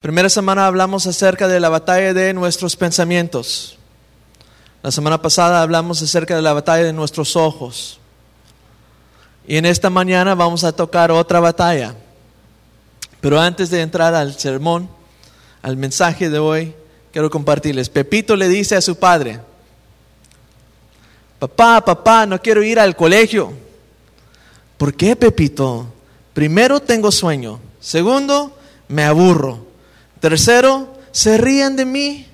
Primera 0.00 0.30
semana 0.30 0.64
hablamos 0.64 1.06
acerca 1.06 1.46
de 1.46 1.60
la 1.60 1.68
batalla 1.68 2.14
de 2.14 2.32
nuestros 2.32 2.74
pensamientos. 2.74 3.76
La 4.82 4.90
semana 4.90 5.20
pasada 5.20 5.60
hablamos 5.60 6.00
acerca 6.00 6.34
de 6.34 6.40
la 6.40 6.54
batalla 6.54 6.84
de 6.84 6.94
nuestros 6.94 7.36
ojos. 7.36 8.00
Y 9.46 9.58
en 9.58 9.66
esta 9.66 9.90
mañana 9.90 10.34
vamos 10.34 10.64
a 10.64 10.72
tocar 10.72 11.10
otra 11.10 11.38
batalla. 11.38 11.94
Pero 13.20 13.38
antes 13.38 13.68
de 13.68 13.82
entrar 13.82 14.14
al 14.14 14.38
sermón, 14.38 14.88
al 15.60 15.76
mensaje 15.76 16.30
de 16.30 16.38
hoy, 16.38 16.74
quiero 17.12 17.28
compartirles. 17.28 17.90
Pepito 17.90 18.36
le 18.36 18.48
dice 18.48 18.76
a 18.76 18.80
su 18.80 18.96
padre, 18.96 19.38
papá, 21.38 21.84
papá, 21.84 22.24
no 22.24 22.40
quiero 22.40 22.62
ir 22.62 22.80
al 22.80 22.96
colegio. 22.96 23.52
¿Por 24.78 24.94
qué, 24.94 25.14
Pepito? 25.14 25.92
Primero 26.32 26.80
tengo 26.80 27.12
sueño. 27.12 27.60
Segundo, 27.80 28.56
me 28.88 29.04
aburro. 29.04 29.68
Tercero, 30.20 30.94
se 31.12 31.38
ríen 31.38 31.76
de 31.76 31.84
mí. 31.84 32.26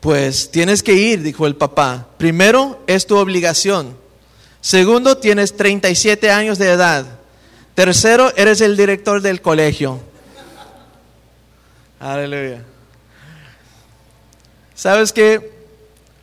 Pues 0.00 0.50
tienes 0.50 0.82
que 0.82 0.94
ir, 0.94 1.22
dijo 1.22 1.46
el 1.46 1.56
papá. 1.56 2.08
Primero, 2.18 2.82
es 2.86 3.06
tu 3.06 3.16
obligación. 3.16 3.96
Segundo, 4.60 5.18
tienes 5.18 5.56
37 5.56 6.30
años 6.30 6.58
de 6.58 6.70
edad. 6.70 7.06
Tercero, 7.74 8.32
eres 8.36 8.60
el 8.60 8.76
director 8.76 9.20
del 9.20 9.40
colegio. 9.40 10.00
Aleluya. 11.98 12.62
¿Sabes 14.74 15.12
que 15.12 15.52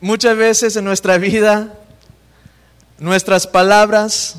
muchas 0.01 0.35
veces 0.35 0.76
en 0.76 0.84
nuestra 0.84 1.17
vida 1.17 1.73
nuestras 2.98 3.48
palabras 3.48 4.35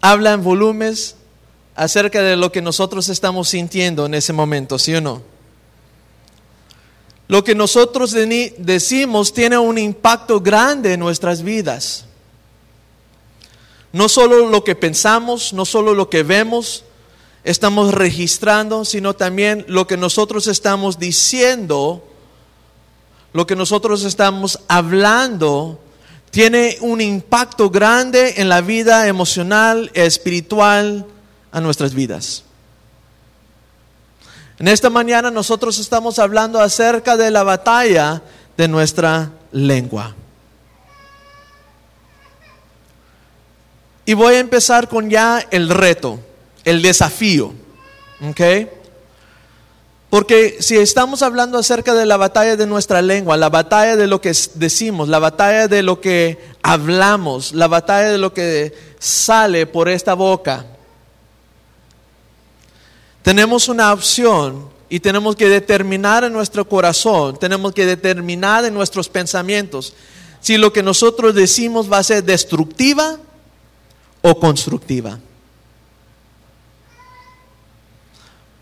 hablan 0.00 0.42
volúmenes 0.42 1.16
acerca 1.76 2.22
de 2.22 2.36
lo 2.36 2.50
que 2.50 2.62
nosotros 2.62 3.08
estamos 3.10 3.50
sintiendo 3.50 4.06
en 4.06 4.14
ese 4.14 4.32
momento, 4.32 4.78
¿sí 4.78 4.94
o 4.94 5.00
no? 5.00 5.22
Lo 7.28 7.44
que 7.44 7.54
nosotros 7.54 8.14
decimos 8.58 9.32
tiene 9.34 9.58
un 9.58 9.78
impacto 9.78 10.40
grande 10.40 10.94
en 10.94 11.00
nuestras 11.00 11.42
vidas. 11.42 12.06
No 13.92 14.08
solo 14.08 14.48
lo 14.48 14.64
que 14.64 14.74
pensamos, 14.74 15.52
no 15.52 15.64
solo 15.64 15.94
lo 15.94 16.08
que 16.08 16.22
vemos, 16.22 16.84
estamos 17.44 17.92
registrando, 17.92 18.84
sino 18.84 19.14
también 19.14 19.64
lo 19.68 19.86
que 19.86 19.96
nosotros 19.96 20.46
estamos 20.46 20.98
diciendo, 20.98 22.06
lo 23.32 23.46
que 23.46 23.56
nosotros 23.56 24.04
estamos 24.04 24.60
hablando, 24.68 25.80
tiene 26.30 26.78
un 26.80 27.00
impacto 27.00 27.70
grande 27.70 28.34
en 28.36 28.48
la 28.48 28.60
vida 28.60 29.08
emocional, 29.08 29.90
espiritual, 29.94 31.06
a 31.56 31.60
nuestras 31.62 31.94
vidas. 31.94 32.42
En 34.58 34.68
esta 34.68 34.90
mañana 34.90 35.30
nosotros 35.30 35.78
estamos 35.78 36.18
hablando 36.18 36.60
acerca 36.60 37.16
de 37.16 37.30
la 37.30 37.44
batalla 37.44 38.20
de 38.58 38.68
nuestra 38.68 39.30
lengua. 39.52 40.14
Y 44.04 44.12
voy 44.12 44.34
a 44.34 44.38
empezar 44.38 44.86
con 44.86 45.08
ya 45.08 45.46
el 45.50 45.70
reto, 45.70 46.20
el 46.62 46.82
desafío. 46.82 47.54
¿Ok? 48.28 48.40
Porque 50.10 50.58
si 50.60 50.76
estamos 50.76 51.22
hablando 51.22 51.56
acerca 51.56 51.94
de 51.94 52.04
la 52.04 52.18
batalla 52.18 52.56
de 52.56 52.66
nuestra 52.66 53.00
lengua, 53.00 53.38
la 53.38 53.48
batalla 53.48 53.96
de 53.96 54.06
lo 54.06 54.20
que 54.20 54.34
decimos, 54.56 55.08
la 55.08 55.20
batalla 55.20 55.68
de 55.68 55.82
lo 55.82 56.02
que 56.02 56.38
hablamos, 56.62 57.54
la 57.54 57.66
batalla 57.66 58.10
de 58.10 58.18
lo 58.18 58.34
que 58.34 58.74
sale 58.98 59.64
por 59.66 59.88
esta 59.88 60.12
boca, 60.12 60.66
tenemos 63.26 63.68
una 63.68 63.92
opción 63.92 64.68
y 64.88 65.00
tenemos 65.00 65.34
que 65.34 65.48
determinar 65.48 66.22
en 66.22 66.32
nuestro 66.32 66.68
corazón, 66.68 67.36
tenemos 67.36 67.72
que 67.72 67.84
determinar 67.84 68.64
en 68.64 68.72
nuestros 68.72 69.08
pensamientos 69.08 69.94
si 70.40 70.56
lo 70.56 70.72
que 70.72 70.80
nosotros 70.80 71.34
decimos 71.34 71.90
va 71.90 71.98
a 71.98 72.04
ser 72.04 72.22
destructiva 72.22 73.18
o 74.22 74.38
constructiva. 74.38 75.18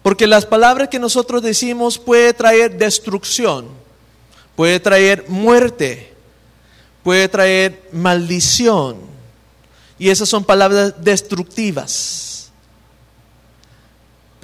Porque 0.02 0.26
las 0.26 0.46
palabras 0.46 0.88
que 0.88 0.98
nosotros 0.98 1.42
decimos 1.42 1.98
puede 1.98 2.32
traer 2.32 2.78
destrucción, 2.78 3.66
puede 4.56 4.80
traer 4.80 5.26
muerte, 5.28 6.14
puede 7.02 7.28
traer 7.28 7.86
maldición. 7.92 8.96
Y 9.98 10.08
esas 10.08 10.30
son 10.30 10.42
palabras 10.42 10.94
destructivas. 11.04 12.33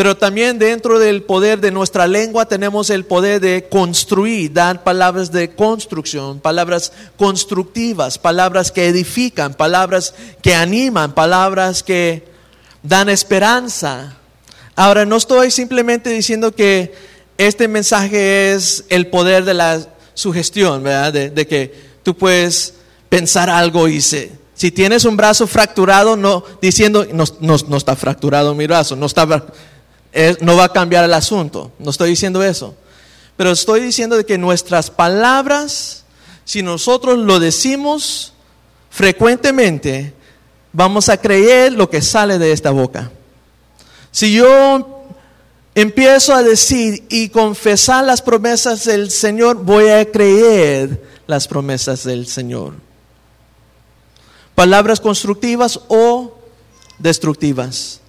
Pero 0.00 0.16
también 0.16 0.58
dentro 0.58 0.98
del 0.98 1.24
poder 1.24 1.60
de 1.60 1.70
nuestra 1.70 2.06
lengua 2.06 2.46
tenemos 2.48 2.88
el 2.88 3.04
poder 3.04 3.38
de 3.38 3.68
construir, 3.68 4.50
dar 4.50 4.82
palabras 4.82 5.30
de 5.30 5.50
construcción, 5.50 6.40
palabras 6.40 6.90
constructivas, 7.18 8.16
palabras 8.16 8.72
que 8.72 8.86
edifican, 8.86 9.52
palabras 9.52 10.14
que 10.40 10.54
animan, 10.54 11.12
palabras 11.12 11.82
que 11.82 12.24
dan 12.82 13.10
esperanza. 13.10 14.16
Ahora, 14.74 15.04
no 15.04 15.16
estoy 15.16 15.50
simplemente 15.50 16.08
diciendo 16.08 16.54
que 16.54 16.94
este 17.36 17.68
mensaje 17.68 18.54
es 18.54 18.86
el 18.88 19.08
poder 19.08 19.44
de 19.44 19.52
la 19.52 19.86
sugestión, 20.14 20.82
¿verdad? 20.82 21.12
De, 21.12 21.46
que 21.46 21.74
tú 22.02 22.16
puedes 22.16 22.72
pensar 23.10 23.50
algo 23.50 23.86
y 23.86 24.00
se, 24.00 24.32
si 24.54 24.70
tienes 24.70 25.04
un 25.04 25.18
brazo 25.18 25.46
fracturado, 25.46 26.16
no 26.16 26.42
diciendo, 26.62 27.06
no, 27.12 27.26
no 27.38 27.76
está 27.76 27.94
fracturado 27.96 28.54
mi 28.54 28.66
brazo, 28.66 28.96
no 28.96 29.04
está 29.04 29.26
no 30.40 30.56
va 30.56 30.64
a 30.64 30.72
cambiar 30.72 31.04
el 31.04 31.14
asunto. 31.14 31.72
No 31.78 31.90
estoy 31.90 32.10
diciendo 32.10 32.42
eso. 32.42 32.74
Pero 33.36 33.52
estoy 33.52 33.80
diciendo 33.80 34.16
de 34.16 34.26
que 34.26 34.38
nuestras 34.38 34.90
palabras, 34.90 36.04
si 36.44 36.62
nosotros 36.62 37.18
lo 37.18 37.40
decimos 37.40 38.34
frecuentemente, 38.90 40.12
vamos 40.72 41.08
a 41.08 41.16
creer 41.16 41.72
lo 41.72 41.88
que 41.88 42.02
sale 42.02 42.38
de 42.38 42.52
esta 42.52 42.70
boca. 42.70 43.10
Si 44.10 44.32
yo 44.32 45.04
empiezo 45.74 46.34
a 46.34 46.42
decir 46.42 47.06
y 47.08 47.28
confesar 47.28 48.04
las 48.04 48.22
promesas 48.22 48.84
del 48.84 49.10
Señor, 49.10 49.64
voy 49.64 49.88
a 49.88 50.10
creer 50.10 51.02
las 51.26 51.46
promesas 51.46 52.04
del 52.04 52.26
Señor. 52.26 52.74
Palabras 54.54 55.00
constructivas 55.00 55.80
o 55.88 56.36
destructivas. 56.98 58.00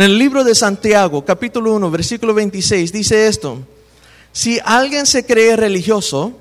En 0.00 0.06
el 0.06 0.18
libro 0.18 0.44
de 0.44 0.54
Santiago, 0.54 1.22
capítulo 1.26 1.74
1, 1.74 1.90
versículo 1.90 2.32
26, 2.32 2.90
dice 2.90 3.26
esto, 3.26 3.58
si 4.32 4.58
alguien 4.64 5.04
se 5.04 5.26
cree 5.26 5.56
religioso, 5.56 6.32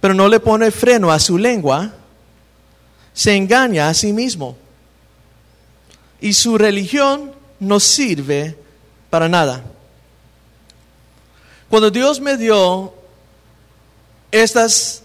pero 0.00 0.14
no 0.14 0.28
le 0.28 0.38
pone 0.38 0.70
freno 0.70 1.10
a 1.10 1.18
su 1.18 1.38
lengua, 1.38 1.92
se 3.12 3.34
engaña 3.34 3.88
a 3.88 3.94
sí 3.94 4.12
mismo. 4.12 4.56
Y 6.20 6.34
su 6.34 6.56
religión 6.56 7.32
no 7.58 7.80
sirve 7.80 8.56
para 9.10 9.28
nada. 9.28 9.64
Cuando 11.68 11.90
Dios 11.90 12.20
me 12.20 12.36
dio 12.36 12.94
estas 14.30 15.02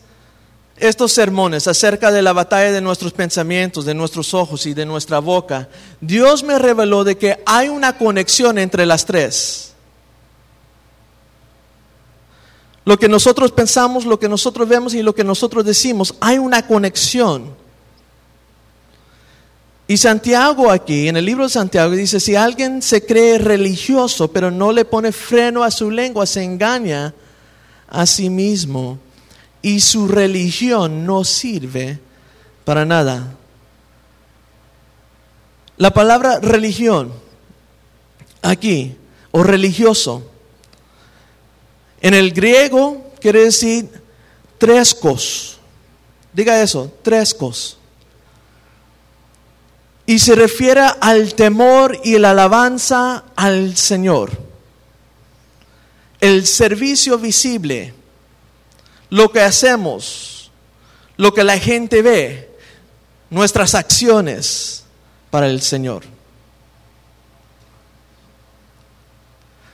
estos 0.80 1.12
sermones 1.12 1.68
acerca 1.68 2.12
de 2.12 2.22
la 2.22 2.34
batalla 2.34 2.72
de 2.72 2.82
nuestros 2.82 3.12
pensamientos, 3.12 3.86
de 3.86 3.94
nuestros 3.94 4.34
ojos 4.34 4.66
y 4.66 4.74
de 4.74 4.86
nuestra 4.86 5.20
boca, 5.20 5.70
Dios 6.02 6.44
me 6.44 6.60
reveló 6.60 7.04
de 7.04 7.18
que 7.18 7.42
hay 7.46 7.70
una 7.70 7.98
conexión 7.98 8.58
entre 8.58 8.86
las 8.86 9.06
tres. 9.06 9.74
Lo 12.86 12.98
que 12.98 13.10
nosotros 13.10 13.52
pensamos, 13.52 14.06
lo 14.06 14.20
que 14.20 14.30
nosotros 14.30 14.68
vemos 14.68 14.94
y 14.94 15.02
lo 15.02 15.14
que 15.14 15.24
nosotros 15.24 15.66
decimos, 15.66 16.16
hay 16.22 16.38
una 16.38 16.66
conexión. 16.66 17.56
Y 19.88 19.98
Santiago 19.98 20.70
aquí, 20.70 21.08
en 21.08 21.18
el 21.18 21.26
libro 21.26 21.46
de 21.46 21.50
Santiago, 21.50 21.92
dice, 21.92 22.20
si 22.20 22.36
alguien 22.36 22.82
se 22.82 23.06
cree 23.06 23.40
religioso, 23.40 24.32
pero 24.32 24.52
no 24.52 24.72
le 24.72 24.86
pone 24.86 25.12
freno 25.12 25.64
a 25.64 25.72
su 25.72 25.90
lengua, 25.90 26.26
se 26.26 26.44
engaña 26.44 27.14
a 27.88 28.06
sí 28.06 28.30
mismo 28.30 29.00
y 29.68 29.82
su 29.82 30.08
religión 30.08 31.06
no 31.06 31.26
sirve 31.26 32.00
para 32.64 32.86
nada. 32.86 33.36
La 35.76 35.94
palabra 35.94 36.40
religión 36.40 37.12
aquí, 38.42 38.96
o 39.32 39.44
religioso, 39.44 40.32
en 42.00 42.14
el 42.14 42.32
griego 42.32 43.12
quiere 43.20 43.44
decir 43.44 43.90
tres 44.58 44.96
cos. 44.96 45.60
Diga 46.32 46.62
eso, 46.62 46.94
tres 47.02 47.34
cos. 47.34 47.78
Y 50.06 50.20
se 50.20 50.34
refiere 50.36 50.86
al 51.02 51.34
temor 51.34 52.00
y 52.06 52.18
la 52.18 52.32
alabanza 52.32 53.26
al 53.36 53.76
Señor. 53.76 54.32
El 56.22 56.48
servicio 56.48 57.18
visible 57.18 57.97
lo 59.10 59.32
que 59.32 59.42
hacemos, 59.42 60.52
lo 61.16 61.34
que 61.34 61.44
la 61.44 61.60
gente 61.60 62.02
ve, 62.02 62.50
nuestras 63.30 63.76
acciones 63.76 64.84
para 65.30 65.48
el 65.48 65.62
Señor. 65.62 66.04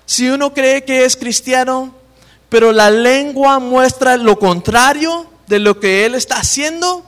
Si 0.05 0.29
uno 0.29 0.53
cree 0.53 0.83
que 0.83 1.05
es 1.05 1.15
cristiano, 1.15 1.95
pero 2.49 2.71
la 2.71 2.91
lengua 2.91 3.59
muestra 3.59 4.17
lo 4.17 4.37
contrario 4.37 5.27
de 5.47 5.59
lo 5.59 5.79
que 5.79 6.05
él 6.05 6.15
está 6.15 6.37
haciendo, 6.37 7.03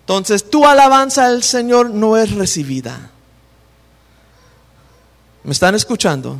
entonces 0.00 0.48
tu 0.48 0.66
alabanza 0.66 1.26
al 1.26 1.42
Señor 1.42 1.90
no 1.90 2.16
es 2.16 2.34
recibida. 2.34 3.10
¿Me 5.44 5.52
están 5.52 5.74
escuchando? 5.74 6.38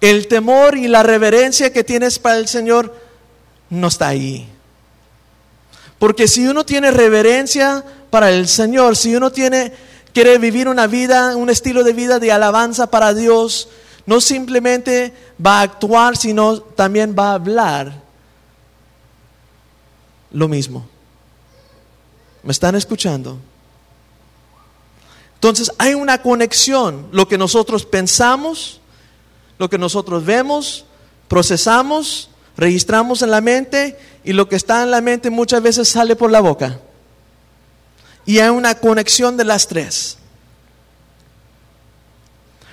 El 0.00 0.26
temor 0.26 0.76
y 0.76 0.88
la 0.88 1.04
reverencia 1.04 1.72
que 1.72 1.84
tienes 1.84 2.18
para 2.18 2.38
el 2.38 2.48
Señor 2.48 2.92
no 3.72 3.88
está 3.88 4.08
ahí. 4.08 4.46
Porque 5.98 6.28
si 6.28 6.46
uno 6.46 6.64
tiene 6.64 6.90
reverencia 6.90 7.82
para 8.10 8.30
el 8.30 8.46
Señor, 8.46 8.96
si 8.96 9.16
uno 9.16 9.32
tiene 9.32 9.72
quiere 10.12 10.36
vivir 10.36 10.68
una 10.68 10.86
vida, 10.86 11.36
un 11.36 11.48
estilo 11.48 11.82
de 11.82 11.94
vida 11.94 12.18
de 12.18 12.30
alabanza 12.30 12.90
para 12.90 13.14
Dios, 13.14 13.68
no 14.04 14.20
simplemente 14.20 15.14
va 15.44 15.60
a 15.60 15.62
actuar, 15.62 16.18
sino 16.18 16.60
también 16.60 17.16
va 17.18 17.30
a 17.30 17.34
hablar 17.34 18.02
lo 20.32 20.48
mismo. 20.48 20.86
¿Me 22.42 22.52
están 22.52 22.74
escuchando? 22.74 23.38
Entonces 25.34 25.72
hay 25.78 25.94
una 25.94 26.20
conexión, 26.20 27.06
lo 27.10 27.26
que 27.26 27.38
nosotros 27.38 27.86
pensamos, 27.86 28.80
lo 29.58 29.70
que 29.70 29.78
nosotros 29.78 30.24
vemos, 30.26 30.84
procesamos, 31.26 32.28
registramos 32.56 33.22
en 33.22 33.30
la 33.30 33.40
mente 33.40 33.98
y 34.24 34.32
lo 34.32 34.48
que 34.48 34.56
está 34.56 34.82
en 34.82 34.90
la 34.90 35.00
mente 35.00 35.30
muchas 35.30 35.62
veces 35.62 35.88
sale 35.88 36.16
por 36.16 36.30
la 36.30 36.40
boca. 36.40 36.80
Y 38.24 38.38
hay 38.38 38.50
una 38.50 38.74
conexión 38.76 39.36
de 39.36 39.44
las 39.44 39.66
tres. 39.66 40.18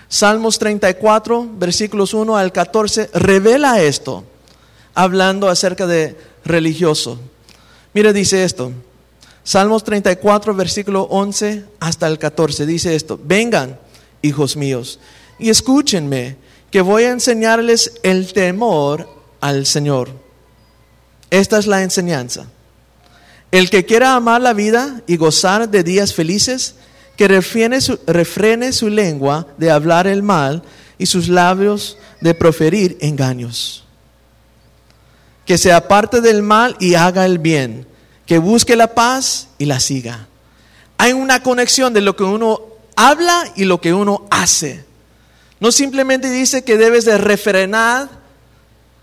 Salmos 0.08 0.58
34, 0.58 1.50
versículos 1.54 2.14
1 2.14 2.36
al 2.36 2.52
14, 2.52 3.12
revela 3.14 3.80
esto, 3.80 4.24
hablando 4.96 5.50
acerca 5.50 5.86
de 5.86 6.18
religioso. 6.44 7.20
Mira, 7.94 8.12
dice 8.12 8.44
esto. 8.44 8.72
Salmos 9.44 9.84
34, 9.84 10.54
versículo 10.56 11.04
11 11.04 11.66
hasta 11.80 12.08
el 12.08 12.18
14, 12.18 12.66
dice 12.66 12.96
esto. 12.96 13.20
Vengan, 13.24 13.80
hijos 14.22 14.56
míos, 14.56 15.00
y 15.38 15.50
escúchenme, 15.50 16.38
que 16.72 16.82
voy 16.82 17.04
a 17.04 17.12
enseñarles 17.12 18.00
el 18.04 18.34
temor 18.34 19.19
al 19.42 19.66
Señor. 19.66 20.10
Esta 21.30 21.58
es 21.60 21.68
la 21.68 21.84
enseñanza. 21.84 22.46
El 23.52 23.70
que 23.70 23.86
quiera 23.86 24.16
amar 24.16 24.42
la 24.42 24.54
vida 24.54 25.02
y 25.08 25.18
gozar 25.18 25.70
de 25.70 25.84
días 25.84 26.14
felices, 26.14 26.76
que 27.18 27.28
refrene 27.28 27.82
su, 27.82 28.00
refrene 28.08 28.72
su 28.72 28.90
lengua 28.90 29.48
de 29.58 29.72
hablar 29.72 30.08
el 30.08 30.24
mal 30.24 30.64
y 30.98 31.06
sus 31.08 31.28
labios 31.28 31.98
de 32.22 32.34
proferir 32.34 32.98
engaños. 33.02 33.84
Que 35.46 35.58
se 35.58 35.74
aparte 35.74 36.22
del 36.22 36.44
mal 36.44 36.76
y 36.80 36.96
haga 36.96 37.26
el 37.26 37.40
bien, 37.40 37.88
que 38.26 38.38
busque 38.38 38.76
la 38.76 38.94
paz 38.94 39.48
y 39.58 39.66
la 39.66 39.80
siga. 39.80 40.28
Hay 40.98 41.14
una 41.14 41.42
conexión 41.42 41.94
de 41.94 42.02
lo 42.02 42.16
que 42.16 42.24
uno 42.24 42.62
habla 42.96 43.52
y 43.56 43.66
lo 43.66 43.82
que 43.82 43.94
uno 43.94 44.28
hace. 44.30 44.86
No 45.60 45.72
simplemente 45.72 46.30
dice 46.30 46.64
que 46.64 46.78
debes 46.78 47.06
de 47.06 47.18
refrenar 47.18 48.19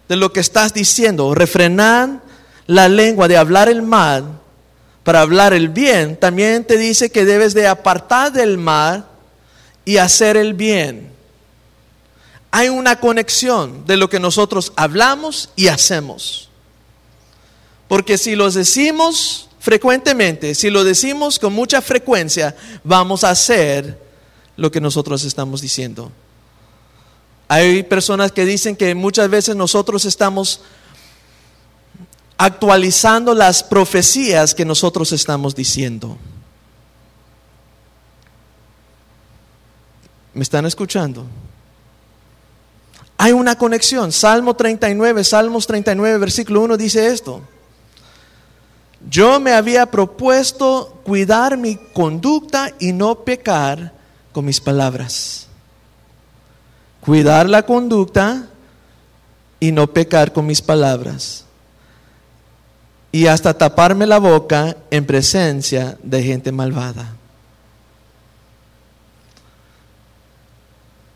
de 0.08 0.16
lo 0.16 0.32
que 0.32 0.40
estás 0.40 0.72
diciendo, 0.72 1.34
refrenar 1.34 2.20
la 2.66 2.88
lengua 2.88 3.28
de 3.28 3.36
hablar 3.36 3.68
el 3.68 3.82
mal 3.82 4.40
para 5.06 5.20
hablar 5.20 5.52
el 5.52 5.68
bien, 5.68 6.16
también 6.16 6.64
te 6.64 6.76
dice 6.76 7.10
que 7.10 7.24
debes 7.24 7.54
de 7.54 7.68
apartar 7.68 8.32
del 8.32 8.58
mal 8.58 9.06
y 9.84 9.98
hacer 9.98 10.36
el 10.36 10.52
bien. 10.52 11.12
Hay 12.50 12.70
una 12.70 12.98
conexión 12.98 13.86
de 13.86 13.96
lo 13.96 14.10
que 14.10 14.18
nosotros 14.18 14.72
hablamos 14.74 15.50
y 15.54 15.68
hacemos. 15.68 16.48
Porque 17.86 18.18
si 18.18 18.34
lo 18.34 18.50
decimos 18.50 19.48
frecuentemente, 19.60 20.56
si 20.56 20.70
lo 20.70 20.82
decimos 20.82 21.38
con 21.38 21.52
mucha 21.52 21.80
frecuencia, 21.80 22.56
vamos 22.82 23.22
a 23.22 23.30
hacer 23.30 24.00
lo 24.56 24.72
que 24.72 24.80
nosotros 24.80 25.22
estamos 25.22 25.60
diciendo. 25.60 26.10
Hay 27.48 27.82
personas 27.84 28.32
que 28.32 28.44
dicen 28.44 28.74
que 28.74 28.94
muchas 28.94 29.30
veces 29.30 29.54
nosotros 29.54 30.04
estamos 30.04 30.62
actualizando 32.38 33.34
las 33.34 33.62
profecías 33.62 34.54
que 34.54 34.64
nosotros 34.64 35.12
estamos 35.12 35.54
diciendo. 35.54 36.18
¿Me 40.34 40.42
están 40.42 40.66
escuchando? 40.66 41.24
Hay 43.16 43.32
una 43.32 43.56
conexión. 43.56 44.12
Salmo 44.12 44.54
39, 44.54 45.24
Salmos 45.24 45.66
39, 45.66 46.18
versículo 46.18 46.62
1 46.62 46.76
dice 46.76 47.06
esto. 47.08 47.40
Yo 49.08 49.40
me 49.40 49.52
había 49.52 49.86
propuesto 49.86 51.00
cuidar 51.04 51.56
mi 51.56 51.76
conducta 51.76 52.72
y 52.78 52.92
no 52.92 53.20
pecar 53.24 53.94
con 54.32 54.44
mis 54.44 54.60
palabras. 54.60 55.45
Cuidar 57.06 57.48
la 57.48 57.62
conducta 57.62 58.48
y 59.60 59.72
no 59.72 59.86
pecar 59.86 60.32
con 60.32 60.44
mis 60.44 60.60
palabras 60.60 61.46
y 63.16 63.28
hasta 63.28 63.56
taparme 63.56 64.06
la 64.06 64.18
boca 64.18 64.76
en 64.90 65.06
presencia 65.06 65.96
de 66.02 66.22
gente 66.22 66.52
malvada. 66.52 67.16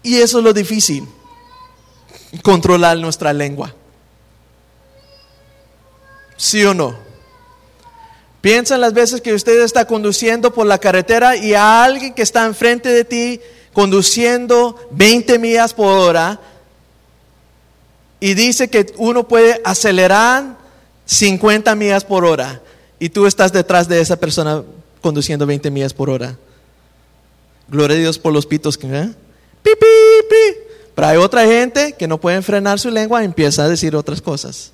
Y 0.03 0.17
eso 0.17 0.39
es 0.39 0.45
lo 0.45 0.55
difícil, 0.55 1.07
controlar 2.43 2.97
nuestra 2.97 3.35
lengua. 3.35 3.75
¿Sí 6.39 6.65
o 6.65 6.73
no? 6.73 6.97
Piensa 8.41 8.77
en 8.77 8.81
las 8.81 8.95
veces 8.95 9.21
que 9.21 9.35
usted 9.35 9.61
está 9.61 9.85
conduciendo 9.85 10.55
por 10.55 10.67
la 10.67 10.79
carretera 10.79 11.37
y 11.37 11.53
a 11.53 11.85
alguien 11.85 12.15
que 12.15 12.23
está 12.23 12.47
enfrente 12.47 12.89
de 12.89 13.05
ti 13.05 13.41
conduciendo 13.73 14.89
20 14.93 15.39
millas 15.39 15.75
por 15.75 15.87
hora 15.87 16.41
y 18.19 18.35
dice 18.35 18.69
que 18.69 18.93
uno 18.97 19.27
puede 19.27 19.61
acelerar 19.65 20.59
50 21.07 21.75
millas 21.75 22.05
por 22.05 22.25
hora 22.25 22.61
y 22.99 23.09
tú 23.09 23.27
estás 23.27 23.53
detrás 23.53 23.89
de 23.89 24.01
esa 24.01 24.17
persona 24.17 24.63
conduciendo 25.01 25.47
20 25.47 25.71
millas 25.71 25.95
por 25.95 26.11
hora. 26.11 26.37
Gloria 27.69 27.97
a 27.97 28.01
Dios 28.01 28.19
por 28.19 28.33
los 28.33 28.47
pitos. 28.47 28.79
¿eh? 28.83 29.15
Pi, 29.63 29.71
Pero 30.95 31.09
hay 31.09 31.17
otra 31.17 31.47
gente 31.47 31.95
que 31.95 32.07
no 32.07 32.21
puede 32.21 32.43
frenar 32.43 32.79
su 32.79 32.91
lengua 32.91 33.23
y 33.23 33.25
empieza 33.25 33.65
a 33.65 33.69
decir 33.69 33.97
otras 33.97 34.21
cosas. 34.21 34.73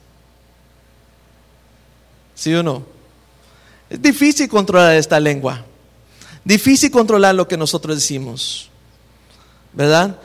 ¿Sí 2.34 2.54
o 2.54 2.62
no? 2.62 2.84
Es 3.88 4.02
difícil 4.02 4.48
controlar 4.48 4.96
esta 4.96 5.20
lengua. 5.20 5.64
Difícil 6.44 6.90
controlar 6.90 7.34
lo 7.34 7.46
que 7.46 7.56
nosotros 7.56 7.96
decimos. 7.96 8.70
¿Verdad? 9.76 10.16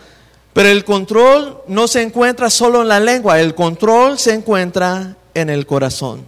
Pero 0.54 0.70
el 0.70 0.84
control 0.84 1.62
no 1.68 1.88
se 1.88 2.02
encuentra 2.02 2.50
solo 2.50 2.82
en 2.82 2.88
la 2.88 3.00
lengua, 3.00 3.40
el 3.40 3.54
control 3.54 4.18
se 4.18 4.34
encuentra 4.34 5.16
en 5.34 5.50
el 5.50 5.66
corazón. 5.68 6.26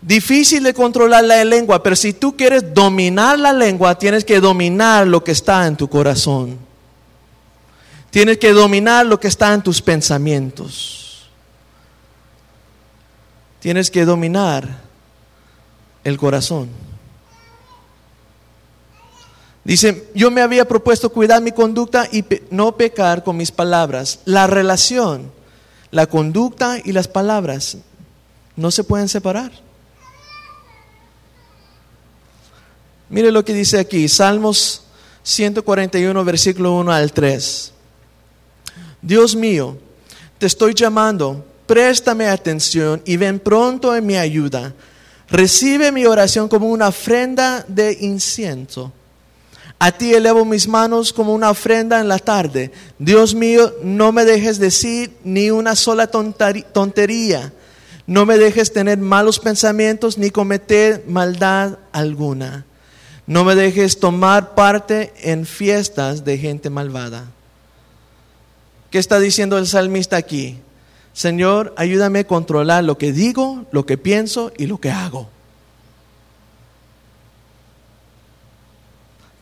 Difícil 0.00 0.64
de 0.64 0.74
controlar 0.74 1.22
la 1.22 1.44
lengua, 1.44 1.80
pero 1.80 1.94
si 1.94 2.12
tú 2.12 2.36
quieres 2.36 2.74
dominar 2.74 3.38
la 3.38 3.52
lengua, 3.52 3.96
tienes 3.96 4.24
que 4.24 4.40
dominar 4.40 5.06
lo 5.06 5.22
que 5.22 5.30
está 5.30 5.66
en 5.66 5.76
tu 5.76 5.88
corazón. 5.88 6.58
Tienes 8.10 8.38
que 8.38 8.52
dominar 8.52 9.06
lo 9.06 9.20
que 9.20 9.28
está 9.28 9.54
en 9.54 9.62
tus 9.62 9.80
pensamientos. 9.80 11.30
Tienes 13.60 13.92
que 13.92 14.04
dominar 14.04 14.68
el 16.02 16.18
corazón. 16.18 16.91
Dice, 19.64 20.08
yo 20.14 20.30
me 20.30 20.42
había 20.42 20.66
propuesto 20.66 21.10
cuidar 21.10 21.40
mi 21.40 21.52
conducta 21.52 22.08
y 22.10 22.24
no 22.50 22.76
pecar 22.76 23.22
con 23.22 23.36
mis 23.36 23.52
palabras. 23.52 24.18
La 24.24 24.46
relación, 24.48 25.30
la 25.92 26.06
conducta 26.06 26.78
y 26.84 26.92
las 26.92 27.06
palabras 27.06 27.76
no 28.56 28.70
se 28.72 28.82
pueden 28.82 29.08
separar. 29.08 29.52
Mire 33.08 33.30
lo 33.30 33.44
que 33.44 33.54
dice 33.54 33.78
aquí, 33.78 34.08
Salmos 34.08 34.82
141, 35.22 36.24
versículo 36.24 36.72
1 36.76 36.92
al 36.92 37.12
3. 37.12 37.72
Dios 39.00 39.36
mío, 39.36 39.76
te 40.38 40.46
estoy 40.46 40.74
llamando, 40.74 41.44
préstame 41.66 42.26
atención 42.26 43.00
y 43.04 43.16
ven 43.16 43.38
pronto 43.38 43.94
en 43.94 44.06
mi 44.06 44.16
ayuda. 44.16 44.74
Recibe 45.28 45.92
mi 45.92 46.04
oración 46.04 46.48
como 46.48 46.68
una 46.68 46.88
ofrenda 46.88 47.64
de 47.68 47.96
incienso 48.00 48.92
a 49.84 49.90
ti 49.90 50.14
elevo 50.14 50.44
mis 50.44 50.68
manos 50.68 51.12
como 51.12 51.34
una 51.34 51.50
ofrenda 51.50 51.98
en 51.98 52.06
la 52.06 52.20
tarde. 52.20 52.70
Dios 53.00 53.34
mío, 53.34 53.74
no 53.82 54.12
me 54.12 54.24
dejes 54.24 54.60
decir 54.60 55.18
ni 55.24 55.50
una 55.50 55.74
sola 55.74 56.06
tontería. 56.06 57.52
No 58.06 58.24
me 58.24 58.38
dejes 58.38 58.72
tener 58.72 58.98
malos 58.98 59.40
pensamientos 59.40 60.18
ni 60.18 60.30
cometer 60.30 61.02
maldad 61.08 61.80
alguna. 61.90 62.64
No 63.26 63.42
me 63.42 63.56
dejes 63.56 63.98
tomar 63.98 64.54
parte 64.54 65.12
en 65.16 65.46
fiestas 65.46 66.24
de 66.24 66.38
gente 66.38 66.70
malvada. 66.70 67.24
¿Qué 68.90 69.00
está 69.00 69.18
diciendo 69.18 69.58
el 69.58 69.66
salmista 69.66 70.16
aquí? 70.16 70.60
Señor, 71.12 71.74
ayúdame 71.76 72.20
a 72.20 72.26
controlar 72.28 72.84
lo 72.84 72.98
que 72.98 73.12
digo, 73.12 73.66
lo 73.72 73.84
que 73.84 73.98
pienso 73.98 74.52
y 74.56 74.66
lo 74.66 74.78
que 74.78 74.92
hago. 74.92 75.28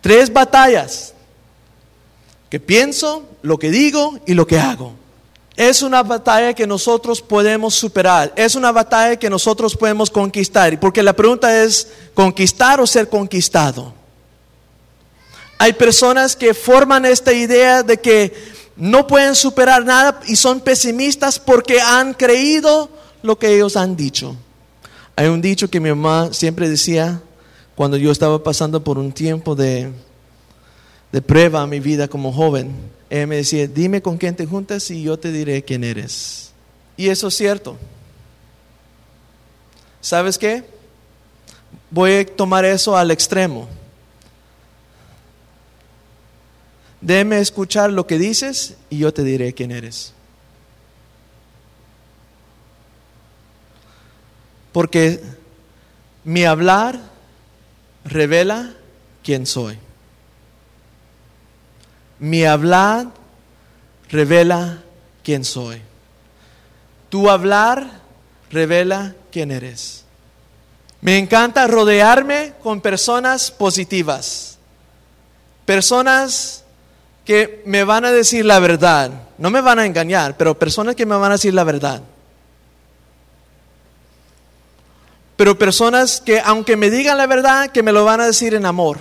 Tres 0.00 0.32
batallas 0.32 1.14
que 2.48 2.58
pienso, 2.58 3.24
lo 3.42 3.58
que 3.58 3.70
digo 3.70 4.18
y 4.26 4.34
lo 4.34 4.46
que 4.46 4.58
hago. 4.58 4.94
Es 5.56 5.82
una 5.82 6.02
batalla 6.02 6.54
que 6.54 6.66
nosotros 6.66 7.20
podemos 7.20 7.74
superar, 7.74 8.32
es 8.34 8.54
una 8.54 8.72
batalla 8.72 9.16
que 9.16 9.28
nosotros 9.28 9.76
podemos 9.76 10.10
conquistar, 10.10 10.78
porque 10.80 11.02
la 11.02 11.12
pregunta 11.12 11.62
es, 11.62 11.88
¿conquistar 12.14 12.80
o 12.80 12.86
ser 12.86 13.08
conquistado? 13.08 13.92
Hay 15.58 15.74
personas 15.74 16.34
que 16.34 16.54
forman 16.54 17.04
esta 17.04 17.32
idea 17.32 17.82
de 17.82 18.00
que 18.00 18.32
no 18.76 19.06
pueden 19.06 19.34
superar 19.34 19.84
nada 19.84 20.20
y 20.26 20.36
son 20.36 20.60
pesimistas 20.60 21.38
porque 21.38 21.80
han 21.80 22.14
creído 22.14 22.88
lo 23.22 23.38
que 23.38 23.54
ellos 23.54 23.76
han 23.76 23.94
dicho. 23.94 24.34
Hay 25.16 25.28
un 25.28 25.42
dicho 25.42 25.68
que 25.68 25.78
mi 25.78 25.90
mamá 25.90 26.30
siempre 26.32 26.66
decía 26.66 27.20
cuando 27.80 27.96
yo 27.96 28.12
estaba 28.12 28.42
pasando 28.42 28.84
por 28.84 28.98
un 28.98 29.10
tiempo 29.10 29.54
de, 29.54 29.90
de 31.12 31.22
prueba 31.22 31.64
en 31.64 31.70
mi 31.70 31.80
vida 31.80 32.08
como 32.08 32.30
joven. 32.30 32.74
Ella 33.08 33.26
me 33.26 33.36
decía, 33.36 33.66
dime 33.66 34.02
con 34.02 34.18
quién 34.18 34.36
te 34.36 34.44
juntas 34.44 34.90
y 34.90 35.02
yo 35.02 35.18
te 35.18 35.32
diré 35.32 35.64
quién 35.64 35.82
eres. 35.82 36.52
Y 36.98 37.08
eso 37.08 37.28
es 37.28 37.34
cierto. 37.38 37.78
¿Sabes 40.02 40.36
qué? 40.36 40.62
Voy 41.90 42.12
a 42.12 42.26
tomar 42.26 42.66
eso 42.66 42.98
al 42.98 43.10
extremo. 43.10 43.66
Déme 47.00 47.38
escuchar 47.40 47.90
lo 47.90 48.06
que 48.06 48.18
dices 48.18 48.76
y 48.90 48.98
yo 48.98 49.14
te 49.14 49.24
diré 49.24 49.54
quién 49.54 49.72
eres. 49.72 50.12
Porque 54.70 55.22
mi 56.24 56.44
hablar 56.44 57.09
revela 58.04 58.70
quién 59.22 59.46
soy. 59.46 59.78
Mi 62.18 62.44
hablar 62.44 63.06
revela 64.10 64.82
quién 65.22 65.44
soy. 65.44 65.80
Tu 67.08 67.30
hablar 67.30 68.00
revela 68.50 69.14
quién 69.32 69.50
eres. 69.50 70.04
Me 71.00 71.18
encanta 71.18 71.66
rodearme 71.66 72.52
con 72.62 72.80
personas 72.80 73.50
positivas, 73.50 74.58
personas 75.64 76.64
que 77.24 77.62
me 77.64 77.84
van 77.84 78.04
a 78.04 78.10
decir 78.10 78.44
la 78.44 78.58
verdad, 78.58 79.10
no 79.38 79.50
me 79.50 79.62
van 79.62 79.78
a 79.78 79.86
engañar, 79.86 80.36
pero 80.36 80.58
personas 80.58 80.94
que 80.94 81.06
me 81.06 81.16
van 81.16 81.30
a 81.30 81.36
decir 81.36 81.54
la 81.54 81.64
verdad. 81.64 82.02
Pero 85.40 85.56
personas 85.56 86.20
que 86.20 86.38
aunque 86.38 86.76
me 86.76 86.90
digan 86.90 87.16
la 87.16 87.26
verdad, 87.26 87.70
que 87.70 87.82
me 87.82 87.92
lo 87.92 88.04
van 88.04 88.20
a 88.20 88.26
decir 88.26 88.52
en 88.52 88.66
amor. 88.66 88.98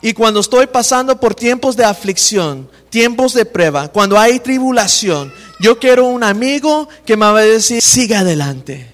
Y 0.00 0.14
cuando 0.14 0.40
estoy 0.40 0.68
pasando 0.68 1.20
por 1.20 1.34
tiempos 1.34 1.76
de 1.76 1.84
aflicción, 1.84 2.70
tiempos 2.88 3.34
de 3.34 3.44
prueba, 3.44 3.88
cuando 3.88 4.18
hay 4.18 4.40
tribulación, 4.40 5.30
yo 5.58 5.78
quiero 5.78 6.06
un 6.06 6.24
amigo 6.24 6.88
que 7.04 7.14
me 7.14 7.26
va 7.26 7.40
a 7.40 7.42
decir, 7.42 7.82
siga 7.82 8.20
adelante. 8.20 8.90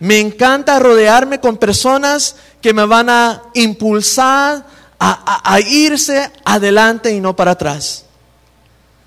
Me 0.00 0.20
encanta 0.20 0.78
rodearme 0.78 1.40
con 1.40 1.56
personas 1.56 2.36
que 2.60 2.74
me 2.74 2.84
van 2.84 3.08
a 3.08 3.44
impulsar 3.54 4.66
a, 4.98 5.54
a, 5.54 5.60
irse 5.60 6.30
adelante 6.44 7.10
y 7.10 7.20
no 7.20 7.34
para 7.34 7.52
atrás. 7.52 8.04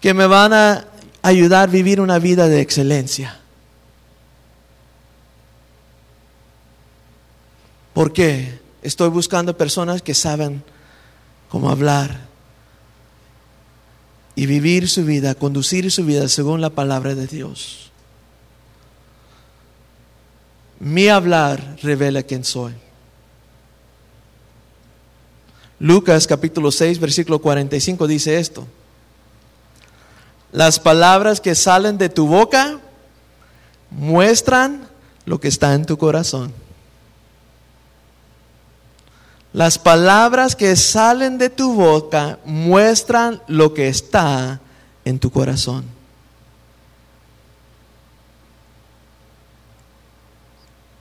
Que 0.02 0.16
me 0.16 0.26
van 0.26 0.54
a 0.54 0.86
ayudar 1.22 1.70
a 1.70 1.72
vivir 1.72 2.02
una 2.02 2.18
vida 2.18 2.48
de 2.48 2.62
excelencia. 2.62 3.42
¿Por 7.98 8.14
qué? 8.14 8.60
Estoy 8.84 9.10
buscando 9.10 9.58
personas 9.58 10.04
que 10.04 10.14
saben 10.14 10.64
cómo 11.50 11.72
hablar 11.72 12.28
y 14.36 14.46
vivir 14.46 14.88
su 14.88 15.04
vida, 15.04 15.34
conducir 15.34 15.92
su 15.92 16.06
vida 16.06 16.28
según 16.28 16.62
la 16.62 16.70
palabra 16.70 17.16
de 17.16 17.26
Dios. 17.26 17.90
Mi 20.80 21.08
hablar 21.08 21.78
revela 21.82 22.22
quién 22.22 22.44
soy. 22.44 22.76
Lucas 25.80 26.28
capítulo 26.28 26.72
6, 26.72 27.00
versículo 27.00 27.40
45 27.40 28.06
dice 28.06 28.38
esto. 28.38 28.68
Las 30.52 30.80
palabras 30.80 31.42
que 31.42 31.56
salen 31.56 31.98
de 31.98 32.10
tu 32.10 32.28
boca 32.28 32.80
muestran 33.90 34.88
lo 35.26 35.40
que 35.40 35.48
está 35.48 35.74
en 35.74 35.88
tu 35.88 35.98
corazón. 35.98 36.67
Las 39.58 39.80
palabras 39.80 40.56
que 40.56 40.76
salen 40.76 41.40
de 41.40 41.50
tu 41.50 41.74
boca 41.74 42.38
muestran 42.46 43.42
lo 43.48 43.74
que 43.74 43.88
está 43.88 44.60
en 45.04 45.18
tu 45.18 45.32
corazón. 45.32 45.84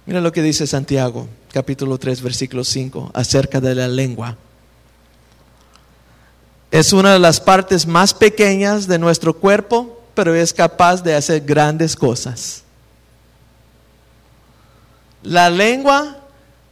Mira 0.07 0.23
lo 0.23 0.33
que 0.33 0.41
dice 0.41 0.67
Santiago, 0.67 1.29
capítulo 1.53 1.99
3, 1.99 2.23
versículo 2.23 2.65
5, 2.65 3.11
acerca 3.13 3.61
de 3.61 3.75
la 3.75 3.89
lengua. 3.89 4.39
Es 6.71 6.95
una 6.95 7.13
de 7.13 7.19
las 7.19 7.43
partes 7.43 7.87
más 7.87 8.15
pequeñas 8.15 8.89
de 8.89 8.99
nuestro 8.99 9.35
cuerpo, 9.35 10.03
pero 10.15 10.35
es 10.35 10.55
capaz 10.55 11.03
de 11.03 11.15
hacer 11.15 11.43
grandes 11.43 11.95
cosas. 11.95 12.63
La 15.23 15.51
lengua 15.51 16.16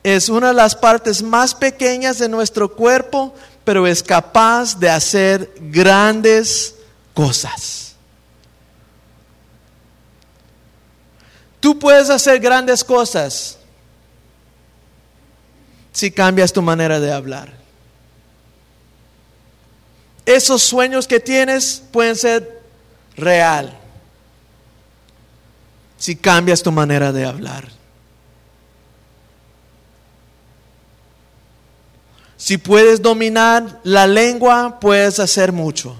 es 0.04 0.28
una 0.28 0.48
de 0.48 0.54
las 0.54 0.76
partes 0.76 1.22
más 1.22 1.54
pequeñas 1.54 2.18
de 2.18 2.28
nuestro 2.28 2.76
cuerpo, 2.76 3.34
pero 3.64 3.86
es 3.86 4.02
capaz 4.02 4.78
de 4.78 4.90
hacer 4.90 5.54
grandes 5.58 6.76
cosas. 7.14 7.96
Tú 11.58 11.78
puedes 11.78 12.10
hacer 12.10 12.38
grandes 12.38 12.84
cosas 12.84 13.58
si 15.90 16.10
cambias 16.10 16.52
tu 16.52 16.60
manera 16.60 17.00
de 17.00 17.10
hablar. 17.10 17.54
Esos 20.26 20.62
sueños 20.62 21.08
que 21.08 21.18
tienes 21.18 21.82
pueden 21.90 22.16
ser 22.16 22.62
real 23.16 23.78
si 25.96 26.16
cambias 26.16 26.62
tu 26.62 26.70
manera 26.70 27.10
de 27.10 27.24
hablar. 27.24 27.83
Si 32.44 32.58
puedes 32.58 33.00
dominar 33.00 33.80
la 33.84 34.06
lengua, 34.06 34.78
puedes 34.78 35.18
hacer 35.18 35.50
mucho. 35.50 35.96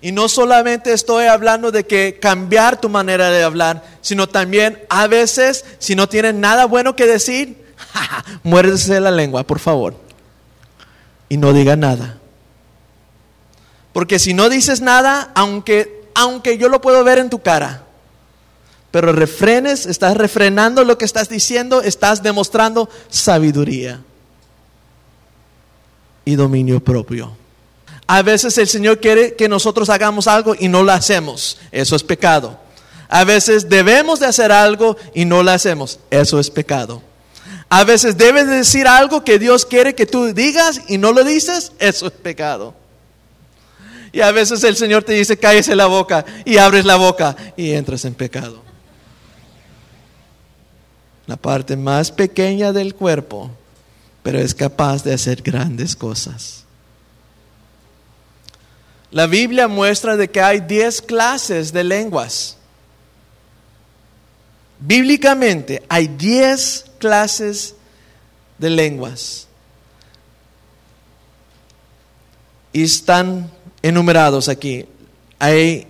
Y 0.00 0.10
no 0.10 0.26
solamente 0.26 0.94
estoy 0.94 1.26
hablando 1.26 1.70
de 1.70 1.84
que 1.84 2.18
cambiar 2.18 2.80
tu 2.80 2.88
manera 2.88 3.28
de 3.28 3.42
hablar, 3.42 3.84
sino 4.00 4.26
también 4.26 4.82
a 4.88 5.06
veces, 5.06 5.66
si 5.78 5.94
no 5.94 6.08
tienes 6.08 6.34
nada 6.34 6.64
bueno 6.64 6.96
que 6.96 7.04
decir, 7.04 7.62
muérdese 8.42 8.98
la 9.00 9.10
lengua, 9.10 9.42
por 9.42 9.58
favor. 9.58 9.96
Y 11.28 11.36
no 11.36 11.52
diga 11.52 11.76
nada. 11.76 12.16
Porque 13.92 14.18
si 14.18 14.32
no 14.32 14.48
dices 14.48 14.80
nada, 14.80 15.30
aunque, 15.34 16.08
aunque 16.14 16.56
yo 16.56 16.70
lo 16.70 16.80
puedo 16.80 17.04
ver 17.04 17.18
en 17.18 17.28
tu 17.28 17.42
cara, 17.42 17.82
pero 18.90 19.12
refrenes, 19.12 19.84
estás 19.84 20.16
refrenando 20.16 20.84
lo 20.84 20.96
que 20.96 21.04
estás 21.04 21.28
diciendo, 21.28 21.82
estás 21.82 22.22
demostrando 22.22 22.88
sabiduría 23.10 24.04
y 26.24 26.36
dominio 26.36 26.80
propio. 26.82 27.36
A 28.06 28.22
veces 28.22 28.58
el 28.58 28.66
Señor 28.66 28.98
quiere 28.98 29.34
que 29.34 29.48
nosotros 29.48 29.88
hagamos 29.88 30.26
algo 30.26 30.54
y 30.58 30.68
no 30.68 30.82
lo 30.82 30.92
hacemos. 30.92 31.58
Eso 31.70 31.94
es 31.94 32.02
pecado. 32.02 32.58
A 33.08 33.24
veces 33.24 33.68
debemos 33.68 34.20
de 34.20 34.26
hacer 34.26 34.50
algo 34.52 34.96
y 35.14 35.24
no 35.24 35.42
lo 35.42 35.50
hacemos. 35.52 36.00
Eso 36.10 36.40
es 36.40 36.50
pecado. 36.50 37.02
A 37.68 37.84
veces 37.84 38.16
debes 38.16 38.48
decir 38.48 38.88
algo 38.88 39.22
que 39.22 39.38
Dios 39.38 39.64
quiere 39.64 39.94
que 39.94 40.06
tú 40.06 40.34
digas 40.34 40.80
y 40.88 40.98
no 40.98 41.12
lo 41.12 41.22
dices. 41.22 41.72
Eso 41.78 42.08
es 42.08 42.12
pecado. 42.12 42.74
Y 44.12 44.22
a 44.22 44.32
veces 44.32 44.64
el 44.64 44.76
Señor 44.76 45.04
te 45.04 45.12
dice, 45.12 45.36
cállese 45.36 45.76
la 45.76 45.86
boca 45.86 46.24
y 46.44 46.56
abres 46.56 46.84
la 46.84 46.96
boca 46.96 47.36
y 47.56 47.72
entras 47.72 48.04
en 48.04 48.14
pecado. 48.14 48.60
La 51.26 51.36
parte 51.36 51.76
más 51.76 52.10
pequeña 52.10 52.72
del 52.72 52.96
cuerpo 52.96 53.52
pero 54.22 54.38
es 54.38 54.54
capaz 54.54 55.02
de 55.02 55.14
hacer 55.14 55.42
grandes 55.42 55.96
cosas. 55.96 56.64
La 59.10 59.26
Biblia 59.26 59.66
muestra 59.66 60.16
de 60.16 60.30
que 60.30 60.40
hay 60.40 60.60
10 60.60 61.02
clases 61.02 61.72
de 61.72 61.82
lenguas. 61.82 62.56
Bíblicamente 64.78 65.82
hay 65.88 66.06
10 66.06 66.86
clases 66.98 67.74
de 68.58 68.70
lenguas. 68.70 69.48
Y 72.72 72.84
están 72.84 73.50
enumerados 73.82 74.48
aquí. 74.48 74.86
Hay 75.40 75.88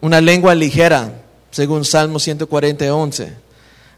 una 0.00 0.20
lengua 0.20 0.54
ligera, 0.54 1.12
según 1.50 1.84
Salmo 1.84 2.18
140, 2.18 2.94
11. 2.94 3.34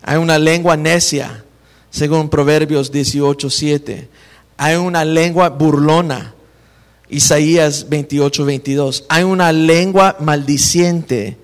Hay 0.02 0.16
una 0.16 0.38
lengua 0.38 0.76
necia, 0.76 1.44
según 1.90 2.28
Proverbios 2.28 2.90
18, 2.92 3.50
7. 3.50 4.08
Hay 4.56 4.76
una 4.76 5.04
lengua 5.04 5.48
burlona, 5.48 6.34
Isaías 7.08 7.88
28, 7.88 8.44
22. 8.44 9.04
Hay 9.08 9.24
una 9.24 9.52
lengua 9.52 10.16
maldiciente, 10.20 11.36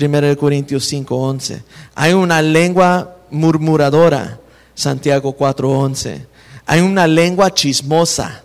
1 0.00 0.36
Corintios 0.36 0.84
5, 0.86 1.14
11. 1.14 1.62
Hay 1.94 2.12
una 2.12 2.42
lengua 2.42 3.16
murmuradora, 3.30 4.40
Santiago 4.74 5.32
4, 5.32 5.70
11. 5.70 6.26
Hay 6.66 6.80
una 6.80 7.06
lengua 7.06 7.52
chismosa, 7.52 8.42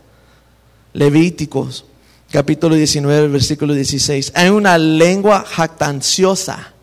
Levíticos 0.93 1.85
capítulo 2.31 2.75
19, 2.75 3.27
versículo 3.27 3.73
16. 3.73 4.31
Hay 4.35 4.49
una 4.49 4.77
lengua 4.77 5.43
jactanciosa, 5.45 6.73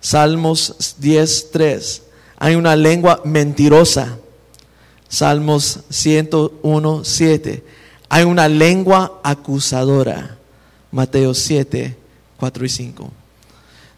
Salmos 0.00 0.96
10, 0.98 1.50
3. 1.52 2.02
Hay 2.40 2.54
una 2.54 2.74
lengua 2.74 3.20
mentirosa, 3.24 4.18
Salmos 5.10 5.80
101, 5.90 7.04
7. 7.04 7.64
Hay 8.08 8.24
una 8.24 8.48
lengua 8.48 9.20
acusadora, 9.22 10.38
Mateo 10.90 11.34
7, 11.34 11.96
4 12.38 12.64
y 12.64 12.68
5. 12.70 13.10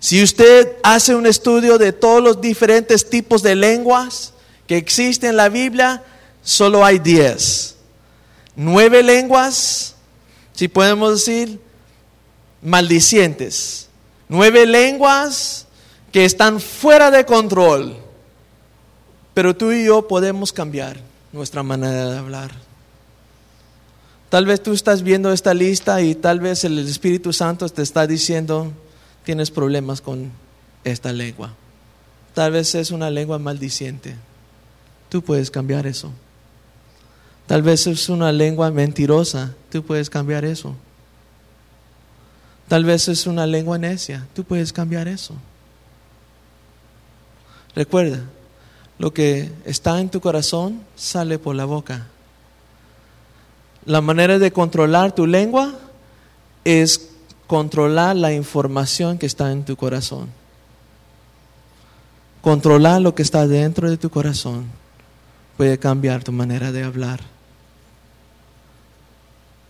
Si 0.00 0.20
usted 0.20 0.72
hace 0.82 1.14
un 1.14 1.26
estudio 1.26 1.78
de 1.78 1.92
todos 1.92 2.20
los 2.20 2.40
diferentes 2.40 3.08
tipos 3.08 3.44
de 3.44 3.54
lenguas 3.54 4.32
que 4.66 4.76
existen 4.76 5.30
en 5.30 5.36
la 5.36 5.48
Biblia, 5.48 6.02
solo 6.42 6.84
hay 6.84 6.98
10. 6.98 7.76
Nueve 8.56 9.04
lenguas, 9.04 9.94
si 10.52 10.66
podemos 10.66 11.24
decir, 11.24 11.60
maldicientes. 12.60 13.88
Nueve 14.28 14.66
lenguas 14.66 15.66
que 16.10 16.24
están 16.24 16.60
fuera 16.60 17.12
de 17.12 17.24
control. 17.24 18.02
Pero 19.34 19.56
tú 19.56 19.72
y 19.72 19.86
yo 19.86 20.06
podemos 20.08 20.52
cambiar 20.52 20.98
nuestra 21.32 21.62
manera 21.62 22.10
de 22.10 22.18
hablar. 22.18 22.52
Tal 24.28 24.46
vez 24.46 24.62
tú 24.62 24.72
estás 24.72 25.02
viendo 25.02 25.32
esta 25.32 25.52
lista 25.54 26.00
y 26.00 26.14
tal 26.14 26.40
vez 26.40 26.64
el 26.64 26.78
Espíritu 26.78 27.32
Santo 27.32 27.68
te 27.68 27.82
está 27.82 28.06
diciendo, 28.06 28.72
tienes 29.24 29.50
problemas 29.50 30.00
con 30.00 30.30
esta 30.84 31.12
lengua. 31.12 31.54
Tal 32.34 32.52
vez 32.52 32.74
es 32.74 32.90
una 32.90 33.10
lengua 33.10 33.38
maldiciente. 33.38 34.16
Tú 35.08 35.22
puedes 35.22 35.50
cambiar 35.50 35.86
eso. 35.86 36.10
Tal 37.46 37.62
vez 37.62 37.86
es 37.86 38.08
una 38.08 38.32
lengua 38.32 38.70
mentirosa. 38.70 39.54
Tú 39.70 39.82
puedes 39.82 40.08
cambiar 40.08 40.44
eso. 40.44 40.74
Tal 42.68 42.84
vez 42.86 43.08
es 43.08 43.26
una 43.26 43.46
lengua 43.46 43.76
necia. 43.76 44.26
Tú 44.34 44.44
puedes 44.44 44.72
cambiar 44.72 45.08
eso. 45.08 45.34
Recuerda, 47.74 48.20
lo 48.98 49.12
que 49.12 49.50
está 49.64 50.00
en 50.00 50.10
tu 50.10 50.20
corazón 50.20 50.82
sale 50.96 51.38
por 51.38 51.56
la 51.56 51.64
boca. 51.64 52.06
La 53.84 54.00
manera 54.00 54.38
de 54.38 54.52
controlar 54.52 55.12
tu 55.12 55.26
lengua 55.26 55.74
es 56.64 57.10
controlar 57.46 58.14
la 58.16 58.32
información 58.32 59.18
que 59.18 59.26
está 59.26 59.50
en 59.50 59.64
tu 59.64 59.76
corazón. 59.76 60.28
Controlar 62.40 63.00
lo 63.00 63.14
que 63.14 63.22
está 63.22 63.46
dentro 63.46 63.90
de 63.90 63.96
tu 63.96 64.10
corazón 64.10 64.66
puede 65.56 65.78
cambiar 65.78 66.24
tu 66.24 66.32
manera 66.32 66.72
de 66.72 66.82
hablar. 66.82 67.20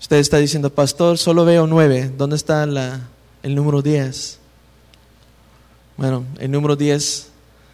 Usted 0.01 0.17
está 0.17 0.39
diciendo, 0.39 0.75
pastor, 0.75 1.17
solo 1.17 1.45
veo 1.45 1.67
nueve. 1.67 2.11
¿Dónde 2.17 2.37
está 2.37 2.65
el 2.65 3.55
número 3.55 3.83
diez? 3.83 4.39
Bueno, 5.97 6.25
el 6.39 6.51
número 6.51 6.77
diez 6.77 7.29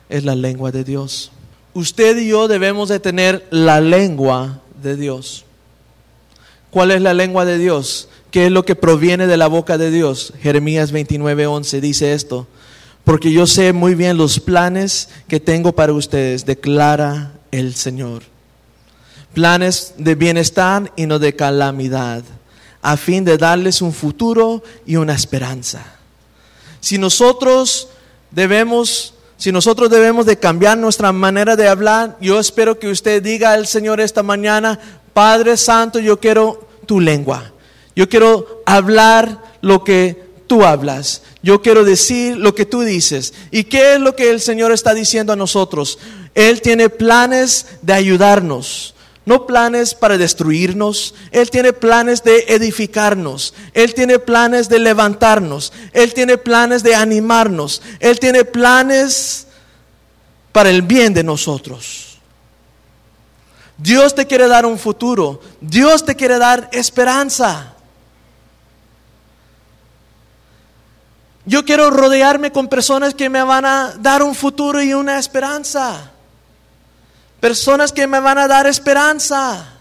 es 0.09 0.25
la 0.25 0.35
lengua 0.35 0.71
de 0.71 0.85
Dios. 0.85 1.33
Usted 1.75 2.17
y 2.17 2.29
yo 2.29 2.49
debemos 2.49 2.89
de 2.89 3.01
tener 3.01 3.47
la 3.51 3.81
lengua 3.81 4.61
de 4.83 4.97
Dios. 4.97 5.45
¿Cuál 6.71 6.91
es 6.91 7.01
la 7.01 7.15
lengua 7.15 7.45
de 7.45 7.59
Dios? 7.59 8.09
¿Qué 8.31 8.47
es 8.47 8.53
lo 8.53 8.65
que 8.65 8.77
proviene 8.77 9.27
de 9.27 9.37
la 9.37 9.47
boca 9.47 9.79
de 9.79 9.91
Dios? 9.91 10.33
Jeremías 10.41 10.93
29:11 10.93 11.81
dice 11.81 12.13
esto, 12.13 12.47
porque 13.05 13.33
yo 13.33 13.47
sé 13.47 13.73
muy 13.73 13.95
bien 13.95 14.19
los 14.19 14.39
planes 14.39 15.09
que 15.29 15.41
tengo 15.41 15.73
para 15.73 15.95
ustedes, 15.95 16.45
declara 16.45 17.33
el 17.51 17.75
Señor. 17.75 18.23
Planes 19.33 19.95
de 19.97 20.15
bienestar 20.15 20.93
y 20.97 21.07
no 21.07 21.19
de 21.19 21.35
calamidad, 21.35 22.23
a 22.83 22.97
fin 22.97 23.25
de 23.25 23.39
darles 23.39 23.81
un 23.81 23.93
futuro 23.93 24.63
y 24.85 24.97
una 24.97 25.15
esperanza. 25.15 25.85
Si 26.81 26.99
nosotros 26.99 27.89
debemos 28.31 29.15
si 29.39 29.53
nosotros 29.53 29.89
debemos 29.89 30.27
de 30.27 30.37
cambiar 30.37 30.77
nuestra 30.77 31.13
manera 31.13 31.55
de 31.55 31.69
hablar, 31.69 32.17
yo 32.21 32.41
espero 32.41 32.81
que 32.81 32.89
usted 32.89 33.23
diga 33.23 33.53
al 33.53 33.69
Señor 33.69 34.01
esta 34.01 34.25
mañana, 34.25 34.81
Padre 35.13 35.57
Santo, 35.57 36.01
yo 36.01 36.19
quiero 36.19 36.69
tu 36.87 36.99
lengua. 36.99 37.53
Yo 37.95 38.09
quiero 38.09 38.63
hablar 38.67 39.41
lo 39.61 39.85
que 39.85 40.25
tú 40.49 40.65
hablas. 40.65 41.23
Yo 41.41 41.63
quiero 41.63 41.85
decir 41.85 42.37
lo 42.37 42.57
que 42.57 42.67
tú 42.67 42.81
dices. 42.81 43.33
¿Y 43.53 43.65
qué 43.65 43.95
es 43.95 44.01
lo 44.01 44.17
que 44.17 44.29
el 44.31 44.41
Señor 44.41 44.73
está 44.73 44.93
diciendo 44.93 45.33
a 45.33 45.37
nosotros? 45.37 46.01
Él 46.35 46.61
tiene 46.61 46.89
planes 46.89 47.67
de 47.83 47.93
ayudarnos. 47.93 48.95
No 49.29 49.45
planes 49.45 49.95
para 49.95 50.17
destruirnos. 50.17 51.15
Él 51.33 51.51
tiene 51.51 51.75
planes 51.75 52.25
de 52.25 52.47
edificarnos. 52.49 53.53
Él 53.75 53.93
tiene 53.93 54.19
planes 54.19 54.71
de 54.71 54.79
levantarnos. 54.79 55.71
Él 55.93 56.15
tiene 56.15 56.39
planes 56.39 56.83
de 56.83 56.95
animarnos. 56.95 57.83
Él 58.01 58.19
tiene 58.19 58.47
planes 58.47 59.49
para 60.51 60.71
el 60.71 60.81
bien 60.81 61.13
de 61.13 61.23
nosotros. 61.23 62.19
Dios 63.77 64.15
te 64.15 64.27
quiere 64.27 64.49
dar 64.49 64.65
un 64.65 64.79
futuro. 64.79 65.43
Dios 65.61 66.07
te 66.07 66.17
quiere 66.17 66.39
dar 66.39 66.71
esperanza. 66.73 67.75
Yo 71.45 71.67
quiero 71.67 71.91
rodearme 71.91 72.51
con 72.51 72.69
personas 72.69 73.13
que 73.13 73.29
me 73.29 73.43
van 73.43 73.67
a 73.67 73.93
dar 74.01 74.23
un 74.23 74.35
futuro 74.35 74.83
y 74.83 74.95
una 74.95 75.19
esperanza. 75.19 76.13
Personas 77.41 77.93
que 77.93 78.07
me 78.07 78.21
van 78.21 78.39
a 78.39 78.49
dar 78.49 78.67
esperanza. 78.67 79.75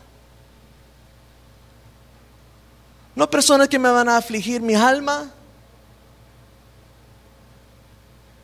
No 3.15 3.29
personas 3.29 3.67
que 3.67 3.79
me 3.79 3.89
van 3.89 4.09
a 4.09 4.17
afligir 4.17 4.61
mi 4.61 4.75
alma. 4.75 5.31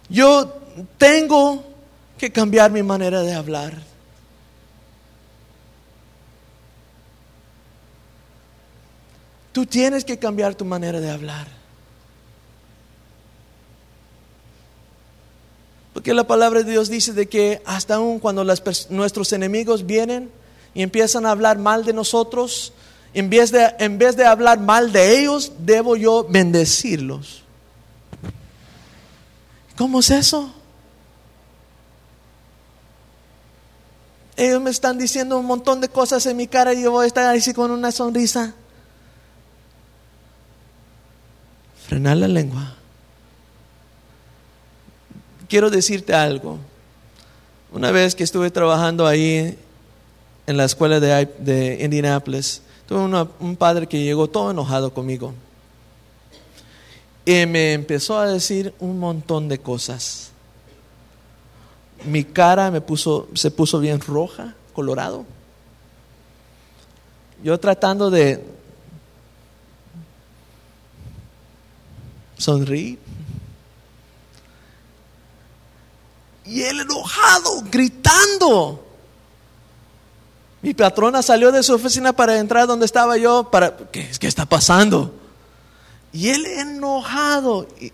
Yo 0.10 0.48
tengo 0.98 1.64
que 2.18 2.32
cambiar 2.32 2.72
mi 2.72 2.82
manera 2.82 3.22
de 3.22 3.34
hablar. 3.34 3.74
Tú 9.52 9.68
tienes 9.68 10.04
que 10.04 10.18
cambiar 10.18 10.56
tu 10.56 10.66
manera 10.66 11.00
de 11.00 11.12
hablar. 11.12 11.63
Porque 16.04 16.14
la 16.14 16.28
palabra 16.28 16.64
de 16.64 16.70
Dios 16.70 16.90
dice 16.90 17.14
de 17.14 17.30
que 17.30 17.62
hasta 17.66 17.96
aún 17.96 18.20
cuando 18.20 18.44
nuestros 18.44 19.32
enemigos 19.32 19.86
vienen 19.86 20.30
y 20.74 20.82
empiezan 20.82 21.26
a 21.26 21.32
hablar 21.32 21.60
mal 21.60 21.86
de 21.86 21.94
nosotros, 21.94 22.74
en 23.14 23.30
vez 23.30 23.54
de, 23.54 23.74
en 23.80 23.98
vez 23.98 24.18
de 24.18 24.26
hablar 24.26 24.60
mal 24.60 24.92
de 24.92 25.22
ellos, 25.22 25.54
debo 25.60 25.96
yo 25.96 26.28
bendecirlos. 26.30 27.44
¿Cómo 29.78 30.02
es 30.02 30.12
eso? 30.12 30.54
Ellos 34.36 34.62
me 34.62 34.72
están 34.72 34.98
diciendo 34.98 35.40
un 35.40 35.46
montón 35.46 35.80
de 35.80 35.88
cosas 35.88 36.26
en 36.26 36.36
mi 36.36 36.48
cara 36.48 36.74
y 36.74 36.84
yo 36.84 36.92
voy 36.92 37.06
a 37.06 37.08
estar 37.08 37.34
así 37.34 37.54
con 37.54 37.72
una 37.72 37.94
sonrisa. 37.94 38.54
frenar 41.88 42.18
la 42.18 42.28
lengua. 42.28 42.83
Quiero 45.48 45.70
decirte 45.70 46.14
algo. 46.14 46.60
Una 47.72 47.92
vez 47.92 48.16
que 48.16 48.24
estuve 48.24 48.52
trabajando 48.52 49.08
ahí 49.08 49.58
en 50.46 50.58
la 50.58 50.66
escuela 50.66 51.00
de, 51.00 51.26
de 51.40 51.84
Indianapolis, 51.84 52.62
tuve 52.88 53.28
un 53.40 53.56
padre 53.56 53.88
que 53.88 54.04
llegó 54.04 54.28
todo 54.30 54.52
enojado 54.52 54.94
conmigo. 54.94 55.34
Y 57.26 57.46
me 57.46 57.74
empezó 57.74 58.20
a 58.20 58.28
decir 58.28 58.74
un 58.80 59.00
montón 59.00 59.48
de 59.48 59.58
cosas. 59.58 60.32
Mi 62.06 62.24
cara 62.24 62.70
me 62.70 62.82
puso, 62.82 63.28
se 63.34 63.50
puso 63.50 63.80
bien 63.80 64.02
roja, 64.02 64.56
colorado. 64.74 65.26
Yo 67.44 67.60
tratando 67.60 68.10
de, 68.10 68.44
sonreír. 72.38 73.00
Mi 80.62 80.74
patrona 80.74 81.22
salió 81.22 81.52
de 81.52 81.62
su 81.62 81.74
oficina 81.74 82.14
para 82.14 82.40
entrar 82.40 82.68
donde 82.68 82.86
estaba 82.86 83.18
yo, 83.18 83.50
para, 83.52 83.76
¿qué, 83.92 84.10
qué 84.18 84.28
está 84.28 84.46
pasando? 84.46 85.14
Y 86.14 86.30
él 86.30 86.46
enojado. 86.46 87.68
Y, 87.82 87.92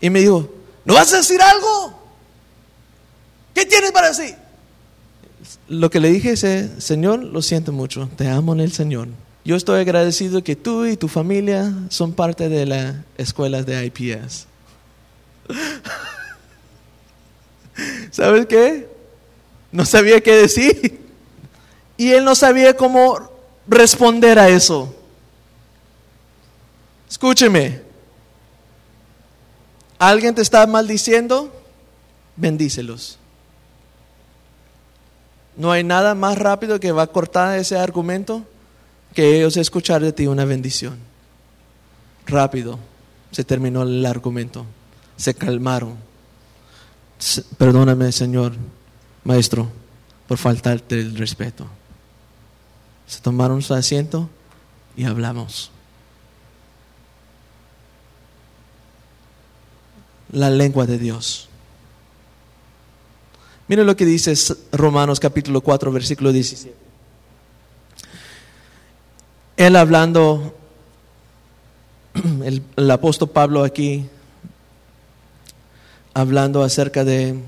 y 0.00 0.10
me 0.10 0.20
dijo, 0.20 0.48
¿no 0.84 0.94
vas 0.94 1.12
a 1.12 1.18
decir 1.18 1.42
algo? 1.42 1.98
¿Qué 3.52 3.66
tienes 3.66 3.90
para 3.90 4.08
decir? 4.08 4.36
Lo 5.68 5.90
que 5.90 6.00
le 6.00 6.10
dije 6.10 6.32
es, 6.32 6.44
eh, 6.44 6.70
Señor, 6.78 7.24
lo 7.24 7.42
siento 7.42 7.72
mucho, 7.72 8.08
te 8.16 8.28
amo 8.28 8.52
en 8.52 8.60
el 8.60 8.72
Señor. 8.72 9.08
Yo 9.44 9.56
estoy 9.56 9.80
agradecido 9.80 10.44
que 10.44 10.54
tú 10.54 10.86
y 10.86 10.96
tu 10.96 11.08
familia 11.08 11.72
son 11.88 12.12
parte 12.12 12.48
de 12.48 12.66
la 12.66 13.04
escuela 13.16 13.62
de 13.62 13.86
IPS. 13.86 14.46
¿Sabes 18.10 18.46
qué? 18.46 18.88
No 19.72 19.84
sabía 19.84 20.20
qué 20.20 20.36
decir. 20.36 21.00
Y 21.96 22.12
él 22.12 22.24
no 22.24 22.34
sabía 22.34 22.76
cómo 22.76 23.30
responder 23.66 24.38
a 24.38 24.48
eso. 24.48 24.94
Escúcheme. 27.08 27.82
¿Alguien 29.98 30.34
te 30.34 30.42
está 30.42 30.66
maldiciendo? 30.66 31.52
Bendícelos. 32.36 33.18
No 35.56 35.70
hay 35.72 35.84
nada 35.84 36.14
más 36.14 36.38
rápido 36.38 36.80
que 36.80 36.92
va 36.92 37.02
a 37.02 37.06
cortar 37.08 37.58
ese 37.58 37.76
argumento 37.76 38.44
que 39.14 39.36
ellos 39.36 39.56
escuchar 39.56 40.00
de 40.00 40.12
ti 40.12 40.26
una 40.26 40.46
bendición. 40.46 40.98
Rápido 42.26 42.78
se 43.30 43.44
terminó 43.44 43.82
el 43.82 44.04
argumento. 44.06 44.64
Se 45.16 45.34
calmaron. 45.34 46.09
Perdóname, 47.58 48.12
Señor, 48.12 48.54
maestro, 49.24 49.68
por 50.26 50.38
faltarte 50.38 50.98
el 50.98 51.16
respeto. 51.16 51.66
Se 53.06 53.20
tomaron 53.20 53.60
su 53.60 53.74
asiento 53.74 54.30
y 54.96 55.04
hablamos. 55.04 55.70
La 60.32 60.48
lengua 60.48 60.86
de 60.86 60.98
Dios. 60.98 61.48
Miren 63.68 63.86
lo 63.86 63.96
que 63.96 64.06
dice 64.06 64.34
Romanos 64.72 65.20
capítulo 65.20 65.60
4, 65.60 65.92
versículo 65.92 66.32
17. 66.32 66.74
Él 69.56 69.76
hablando, 69.76 70.54
el 72.76 72.90
apóstol 72.90 73.28
Pablo 73.28 73.62
aquí, 73.62 74.08
hablando 76.14 76.62
acerca 76.62 77.04
de 77.04 77.38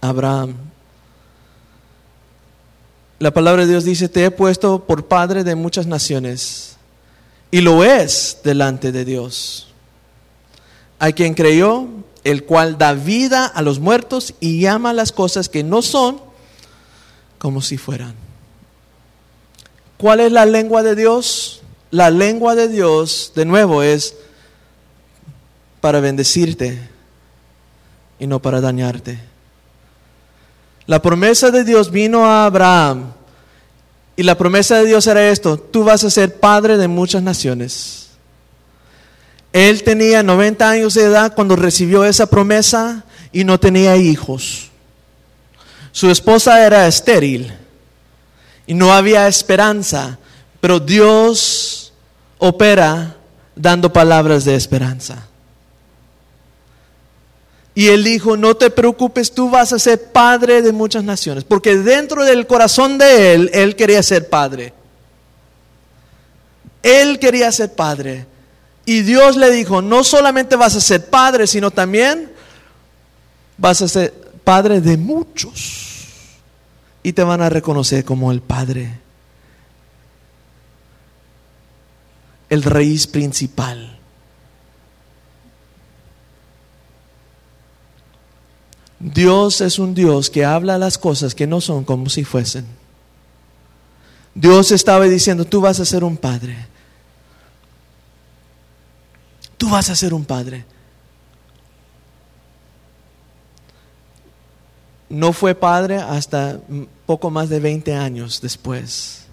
Abraham. 0.00 0.54
La 3.18 3.32
palabra 3.32 3.62
de 3.62 3.70
Dios 3.70 3.84
dice, 3.84 4.08
te 4.08 4.24
he 4.24 4.30
puesto 4.30 4.84
por 4.84 5.06
padre 5.06 5.42
de 5.44 5.54
muchas 5.54 5.86
naciones, 5.86 6.76
y 7.50 7.60
lo 7.60 7.84
es 7.84 8.38
delante 8.44 8.92
de 8.92 9.04
Dios. 9.04 9.68
Hay 10.98 11.12
quien 11.12 11.34
creyó 11.34 11.86
el 12.24 12.44
cual 12.44 12.76
da 12.76 12.92
vida 12.92 13.46
a 13.46 13.62
los 13.62 13.78
muertos 13.78 14.34
y 14.40 14.60
llama 14.60 14.92
las 14.92 15.12
cosas 15.12 15.48
que 15.48 15.62
no 15.62 15.80
son 15.80 16.20
como 17.38 17.62
si 17.62 17.78
fueran. 17.78 18.14
¿Cuál 19.96 20.20
es 20.20 20.32
la 20.32 20.44
lengua 20.44 20.82
de 20.82 20.96
Dios? 20.96 21.62
La 21.90 22.10
lengua 22.10 22.54
de 22.54 22.68
Dios, 22.68 23.32
de 23.34 23.44
nuevo, 23.44 23.82
es 23.82 24.16
para 25.80 26.00
bendecirte 26.00 26.95
y 28.18 28.26
no 28.26 28.40
para 28.40 28.60
dañarte. 28.60 29.18
La 30.86 31.02
promesa 31.02 31.50
de 31.50 31.64
Dios 31.64 31.90
vino 31.90 32.24
a 32.26 32.46
Abraham 32.46 33.12
y 34.16 34.22
la 34.22 34.38
promesa 34.38 34.78
de 34.78 34.86
Dios 34.86 35.06
era 35.06 35.28
esto, 35.28 35.58
tú 35.58 35.84
vas 35.84 36.04
a 36.04 36.10
ser 36.10 36.38
padre 36.38 36.78
de 36.78 36.88
muchas 36.88 37.22
naciones. 37.22 38.08
Él 39.52 39.82
tenía 39.82 40.22
90 40.22 40.68
años 40.68 40.94
de 40.94 41.02
edad 41.02 41.34
cuando 41.34 41.56
recibió 41.56 42.04
esa 42.04 42.26
promesa 42.26 43.04
y 43.32 43.44
no 43.44 43.58
tenía 43.58 43.96
hijos. 43.96 44.70
Su 45.92 46.10
esposa 46.10 46.64
era 46.66 46.86
estéril 46.86 47.52
y 48.66 48.74
no 48.74 48.92
había 48.92 49.28
esperanza, 49.28 50.18
pero 50.60 50.78
Dios 50.78 51.92
opera 52.38 53.16
dando 53.54 53.92
palabras 53.92 54.44
de 54.44 54.54
esperanza. 54.54 55.26
Y 57.76 57.88
él 57.88 58.04
dijo, 58.04 58.38
no 58.38 58.56
te 58.56 58.70
preocupes, 58.70 59.32
tú 59.32 59.50
vas 59.50 59.70
a 59.74 59.78
ser 59.78 60.10
padre 60.10 60.62
de 60.62 60.72
muchas 60.72 61.04
naciones, 61.04 61.44
porque 61.44 61.76
dentro 61.76 62.24
del 62.24 62.46
corazón 62.46 62.96
de 62.96 63.34
él, 63.34 63.50
él 63.52 63.76
quería 63.76 64.02
ser 64.02 64.30
padre. 64.30 64.72
Él 66.82 67.18
quería 67.18 67.52
ser 67.52 67.74
padre. 67.74 68.26
Y 68.86 69.02
Dios 69.02 69.36
le 69.36 69.50
dijo, 69.50 69.82
no 69.82 70.04
solamente 70.04 70.56
vas 70.56 70.74
a 70.74 70.80
ser 70.80 71.10
padre, 71.10 71.46
sino 71.46 71.70
también 71.70 72.32
vas 73.58 73.82
a 73.82 73.88
ser 73.88 74.14
padre 74.42 74.80
de 74.80 74.96
muchos. 74.96 76.30
Y 77.02 77.12
te 77.12 77.24
van 77.24 77.42
a 77.42 77.50
reconocer 77.50 78.06
como 78.06 78.32
el 78.32 78.40
padre, 78.40 79.00
el 82.48 82.62
raíz 82.62 83.06
principal. 83.06 83.95
Dios 88.98 89.60
es 89.60 89.78
un 89.78 89.94
Dios 89.94 90.30
que 90.30 90.44
habla 90.44 90.78
las 90.78 90.98
cosas 90.98 91.34
que 91.34 91.46
no 91.46 91.60
son 91.60 91.84
como 91.84 92.08
si 92.08 92.24
fuesen. 92.24 92.66
Dios 94.34 94.70
estaba 94.70 95.04
diciendo, 95.04 95.44
tú 95.44 95.60
vas 95.60 95.80
a 95.80 95.84
ser 95.84 96.04
un 96.04 96.16
padre. 96.16 96.56
Tú 99.58 99.70
vas 99.70 99.88
a 99.90 99.96
ser 99.96 100.12
un 100.12 100.24
padre. 100.24 100.64
No 105.08 105.32
fue 105.32 105.54
padre 105.54 105.96
hasta 105.96 106.60
poco 107.06 107.30
más 107.30 107.48
de 107.48 107.60
20 107.60 107.94
años 107.94 108.40
después. 108.40 109.26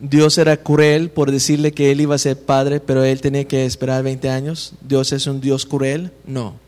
Dios 0.00 0.38
era 0.38 0.56
cruel 0.56 1.10
por 1.10 1.30
decirle 1.30 1.72
que 1.72 1.92
él 1.92 2.00
iba 2.00 2.14
a 2.14 2.18
ser 2.18 2.40
padre, 2.40 2.80
pero 2.80 3.04
él 3.04 3.20
tenía 3.20 3.46
que 3.46 3.64
esperar 3.64 4.02
20 4.02 4.28
años. 4.30 4.72
Dios 4.80 5.12
es 5.12 5.26
un 5.26 5.40
Dios 5.40 5.64
cruel, 5.66 6.12
no. 6.26 6.63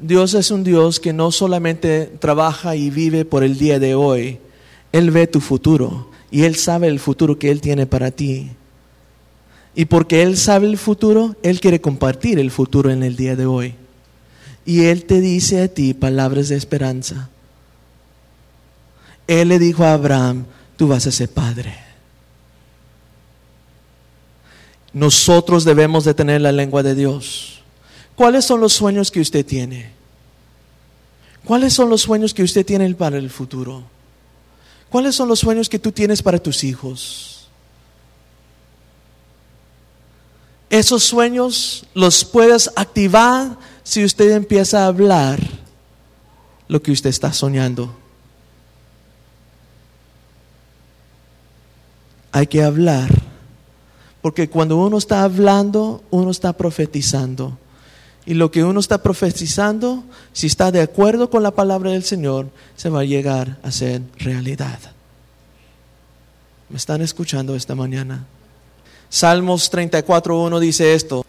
Dios 0.00 0.34
es 0.34 0.50
un 0.50 0.62
Dios 0.62 1.00
que 1.00 1.12
no 1.12 1.32
solamente 1.32 2.06
trabaja 2.18 2.76
y 2.76 2.90
vive 2.90 3.24
por 3.24 3.42
el 3.42 3.58
día 3.58 3.78
de 3.78 3.94
hoy, 3.94 4.38
Él 4.92 5.10
ve 5.10 5.26
tu 5.26 5.40
futuro 5.40 6.10
y 6.30 6.42
Él 6.42 6.56
sabe 6.56 6.88
el 6.88 7.00
futuro 7.00 7.38
que 7.38 7.50
Él 7.50 7.60
tiene 7.60 7.86
para 7.86 8.10
ti. 8.10 8.50
Y 9.74 9.86
porque 9.86 10.22
Él 10.22 10.36
sabe 10.36 10.66
el 10.66 10.78
futuro, 10.78 11.36
Él 11.42 11.60
quiere 11.60 11.80
compartir 11.80 12.38
el 12.38 12.50
futuro 12.50 12.90
en 12.90 13.02
el 13.02 13.16
día 13.16 13.36
de 13.36 13.46
hoy. 13.46 13.74
Y 14.64 14.84
Él 14.84 15.04
te 15.04 15.20
dice 15.20 15.62
a 15.62 15.68
ti 15.68 15.94
palabras 15.94 16.48
de 16.48 16.56
esperanza. 16.56 17.30
Él 19.26 19.48
le 19.48 19.58
dijo 19.58 19.84
a 19.84 19.92
Abraham, 19.92 20.46
tú 20.76 20.88
vas 20.88 21.06
a 21.06 21.12
ser 21.12 21.28
padre. 21.28 21.74
Nosotros 24.92 25.64
debemos 25.64 26.04
de 26.04 26.14
tener 26.14 26.40
la 26.40 26.52
lengua 26.52 26.82
de 26.82 26.94
Dios. 26.94 27.55
¿Cuáles 28.16 28.46
son 28.46 28.60
los 28.60 28.72
sueños 28.72 29.10
que 29.10 29.20
usted 29.20 29.44
tiene? 29.44 29.92
¿Cuáles 31.44 31.74
son 31.74 31.90
los 31.90 32.00
sueños 32.00 32.34
que 32.34 32.42
usted 32.42 32.64
tiene 32.64 32.92
para 32.94 33.18
el 33.18 33.30
futuro? 33.30 33.84
¿Cuáles 34.88 35.14
son 35.14 35.28
los 35.28 35.38
sueños 35.38 35.68
que 35.68 35.78
tú 35.78 35.92
tienes 35.92 36.22
para 36.22 36.38
tus 36.38 36.64
hijos? 36.64 37.48
Esos 40.70 41.04
sueños 41.04 41.86
los 41.94 42.24
puedes 42.24 42.70
activar 42.74 43.58
si 43.84 44.04
usted 44.04 44.32
empieza 44.32 44.82
a 44.84 44.86
hablar 44.86 45.38
lo 46.68 46.82
que 46.82 46.92
usted 46.92 47.10
está 47.10 47.32
soñando. 47.32 47.94
Hay 52.32 52.46
que 52.46 52.62
hablar, 52.62 53.10
porque 54.20 54.48
cuando 54.48 54.76
uno 54.76 54.98
está 54.98 55.22
hablando, 55.22 56.02
uno 56.10 56.30
está 56.30 56.52
profetizando. 56.54 57.56
Y 58.26 58.34
lo 58.34 58.50
que 58.50 58.64
uno 58.64 58.80
está 58.80 58.98
profetizando, 58.98 60.02
si 60.32 60.48
está 60.48 60.72
de 60.72 60.80
acuerdo 60.80 61.30
con 61.30 61.44
la 61.44 61.52
palabra 61.52 61.92
del 61.92 62.02
Señor, 62.02 62.48
se 62.74 62.90
va 62.90 63.00
a 63.00 63.04
llegar 63.04 63.56
a 63.62 63.70
ser 63.70 64.02
realidad. 64.18 64.80
¿Me 66.68 66.76
están 66.76 67.02
escuchando 67.02 67.54
esta 67.54 67.76
mañana? 67.76 68.26
Salmos 69.08 69.72
34.1 69.72 70.58
dice 70.58 70.94
esto. 70.94 71.24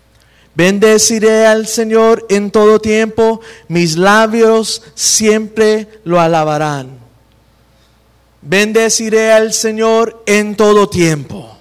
Bendeciré 0.55 1.45
al 1.45 1.67
Señor 1.67 2.25
en 2.29 2.49
todo 2.49 2.79
tiempo, 2.79 3.41
mis 3.67 3.95
labios 3.95 4.81
siempre 4.95 5.87
lo 6.03 6.19
alabarán. 6.19 6.97
Bendeciré 8.41 9.31
al 9.31 9.53
Señor 9.53 10.23
en 10.25 10.55
todo 10.55 10.89
tiempo. 10.89 11.56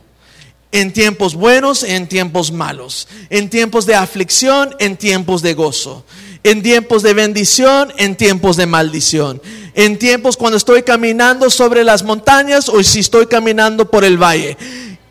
En 0.76 0.92
tiempos 0.92 1.34
buenos, 1.34 1.82
en 1.82 2.06
tiempos 2.06 2.52
malos. 2.52 3.08
En 3.30 3.48
tiempos 3.48 3.86
de 3.86 3.94
aflicción, 3.94 4.76
en 4.78 4.98
tiempos 4.98 5.40
de 5.40 5.54
gozo 5.54 6.04
en 6.42 6.62
tiempos 6.62 7.02
de 7.02 7.12
bendición, 7.12 7.92
en 7.96 8.14
tiempos 8.14 8.56
de 8.56 8.66
maldición, 8.66 9.42
en 9.74 9.98
tiempos 9.98 10.36
cuando 10.36 10.56
estoy 10.56 10.84
caminando 10.84 11.50
sobre 11.50 11.82
las 11.82 12.04
montañas 12.04 12.68
o 12.68 12.80
si 12.84 13.00
estoy 13.00 13.26
caminando 13.26 13.90
por 13.90 14.04
el 14.04 14.16
valle. 14.16 14.56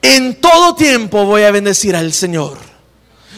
En 0.01 0.39
todo 0.39 0.75
tiempo 0.75 1.25
voy 1.25 1.41
a 1.41 1.51
bendecir 1.51 1.93
al 1.93 2.13
Señor. 2.13 2.74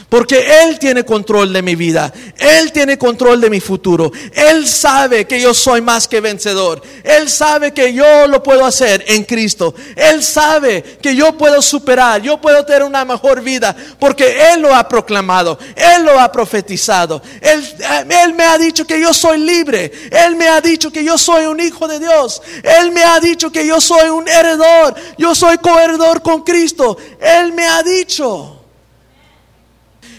Porque 0.09 0.63
Él 0.63 0.79
tiene 0.79 1.03
control 1.03 1.51
de 1.51 1.61
mi 1.61 1.75
vida. 1.75 2.13
Él 2.37 2.71
tiene 2.71 2.97
control 2.97 3.41
de 3.41 3.49
mi 3.49 3.59
futuro. 3.59 4.11
Él 4.33 4.65
sabe 4.65 5.27
que 5.27 5.41
yo 5.41 5.53
soy 5.53 5.81
más 5.81 6.07
que 6.07 6.21
vencedor. 6.21 6.81
Él 7.03 7.29
sabe 7.29 7.73
que 7.73 7.93
yo 7.93 8.25
lo 8.27 8.41
puedo 8.41 8.65
hacer 8.65 9.03
en 9.07 9.25
Cristo. 9.25 9.75
Él 9.97 10.23
sabe 10.23 10.81
que 11.01 11.13
yo 11.13 11.37
puedo 11.37 11.61
superar. 11.61 12.21
Yo 12.21 12.39
puedo 12.39 12.65
tener 12.65 12.83
una 12.83 13.03
mejor 13.03 13.41
vida. 13.41 13.75
Porque 13.99 14.53
Él 14.53 14.61
lo 14.61 14.73
ha 14.73 14.87
proclamado. 14.87 15.59
Él 15.75 16.05
lo 16.05 16.17
ha 16.17 16.31
profetizado. 16.31 17.21
Él, 17.41 17.61
él 18.09 18.33
me 18.33 18.45
ha 18.45 18.57
dicho 18.57 18.87
que 18.87 19.01
yo 19.01 19.13
soy 19.13 19.39
libre. 19.39 19.91
Él 20.09 20.37
me 20.37 20.47
ha 20.47 20.61
dicho 20.61 20.89
que 20.89 21.03
yo 21.03 21.17
soy 21.17 21.47
un 21.47 21.59
hijo 21.59 21.85
de 21.85 21.99
Dios. 21.99 22.41
Él 22.63 22.91
me 22.91 23.03
ha 23.03 23.19
dicho 23.19 23.51
que 23.51 23.67
yo 23.67 23.81
soy 23.81 24.09
un 24.09 24.25
heredor. 24.25 24.95
Yo 25.17 25.35
soy 25.35 25.57
coheredor 25.57 26.21
con 26.21 26.43
Cristo. 26.43 26.97
Él 27.19 27.51
me 27.51 27.65
ha 27.65 27.83
dicho. 27.83 28.56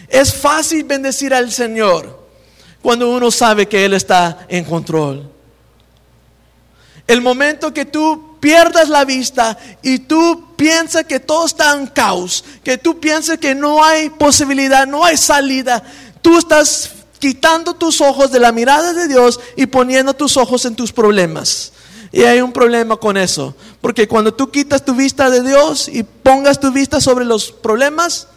Es 0.08 0.32
fácil 0.34 0.84
bendecir 0.84 1.34
al 1.34 1.52
Señor 1.52 2.18
cuando 2.82 3.10
uno 3.10 3.30
sabe 3.30 3.66
que 3.66 3.84
Él 3.84 3.94
está 3.94 4.46
en 4.48 4.64
control. 4.64 5.30
El 7.06 7.20
momento 7.20 7.72
que 7.72 7.84
tú 7.84 8.36
pierdas 8.40 8.88
la 8.88 9.04
vista 9.04 9.58
y 9.82 10.00
tú 10.00 10.54
piensas 10.56 11.04
que 11.04 11.20
todo 11.20 11.46
está 11.46 11.74
en 11.74 11.86
caos, 11.86 12.44
que 12.62 12.78
tú 12.78 13.00
piensas 13.00 13.38
que 13.38 13.54
no 13.54 13.82
hay 13.82 14.10
posibilidad, 14.10 14.86
no 14.86 15.04
hay 15.04 15.16
salida, 15.16 15.82
tú 16.22 16.38
estás 16.38 16.92
quitando 17.18 17.74
tus 17.74 18.00
ojos 18.00 18.30
de 18.30 18.40
la 18.40 18.52
mirada 18.52 18.92
de 18.92 19.08
Dios 19.08 19.40
y 19.56 19.66
poniendo 19.66 20.14
tus 20.14 20.36
ojos 20.36 20.64
en 20.64 20.76
tus 20.76 20.92
problemas. 20.92 21.72
Y 22.12 22.22
hay 22.22 22.40
un 22.40 22.52
problema 22.52 22.96
con 22.96 23.16
eso, 23.16 23.54
porque 23.80 24.08
cuando 24.08 24.32
tú 24.32 24.50
quitas 24.50 24.84
tu 24.84 24.94
vista 24.94 25.28
de 25.28 25.42
Dios 25.42 25.88
y 25.88 26.02
pongas 26.02 26.58
tu 26.58 26.72
vista 26.72 27.00
sobre 27.00 27.24
los 27.24 27.52
problemas, 27.52 28.28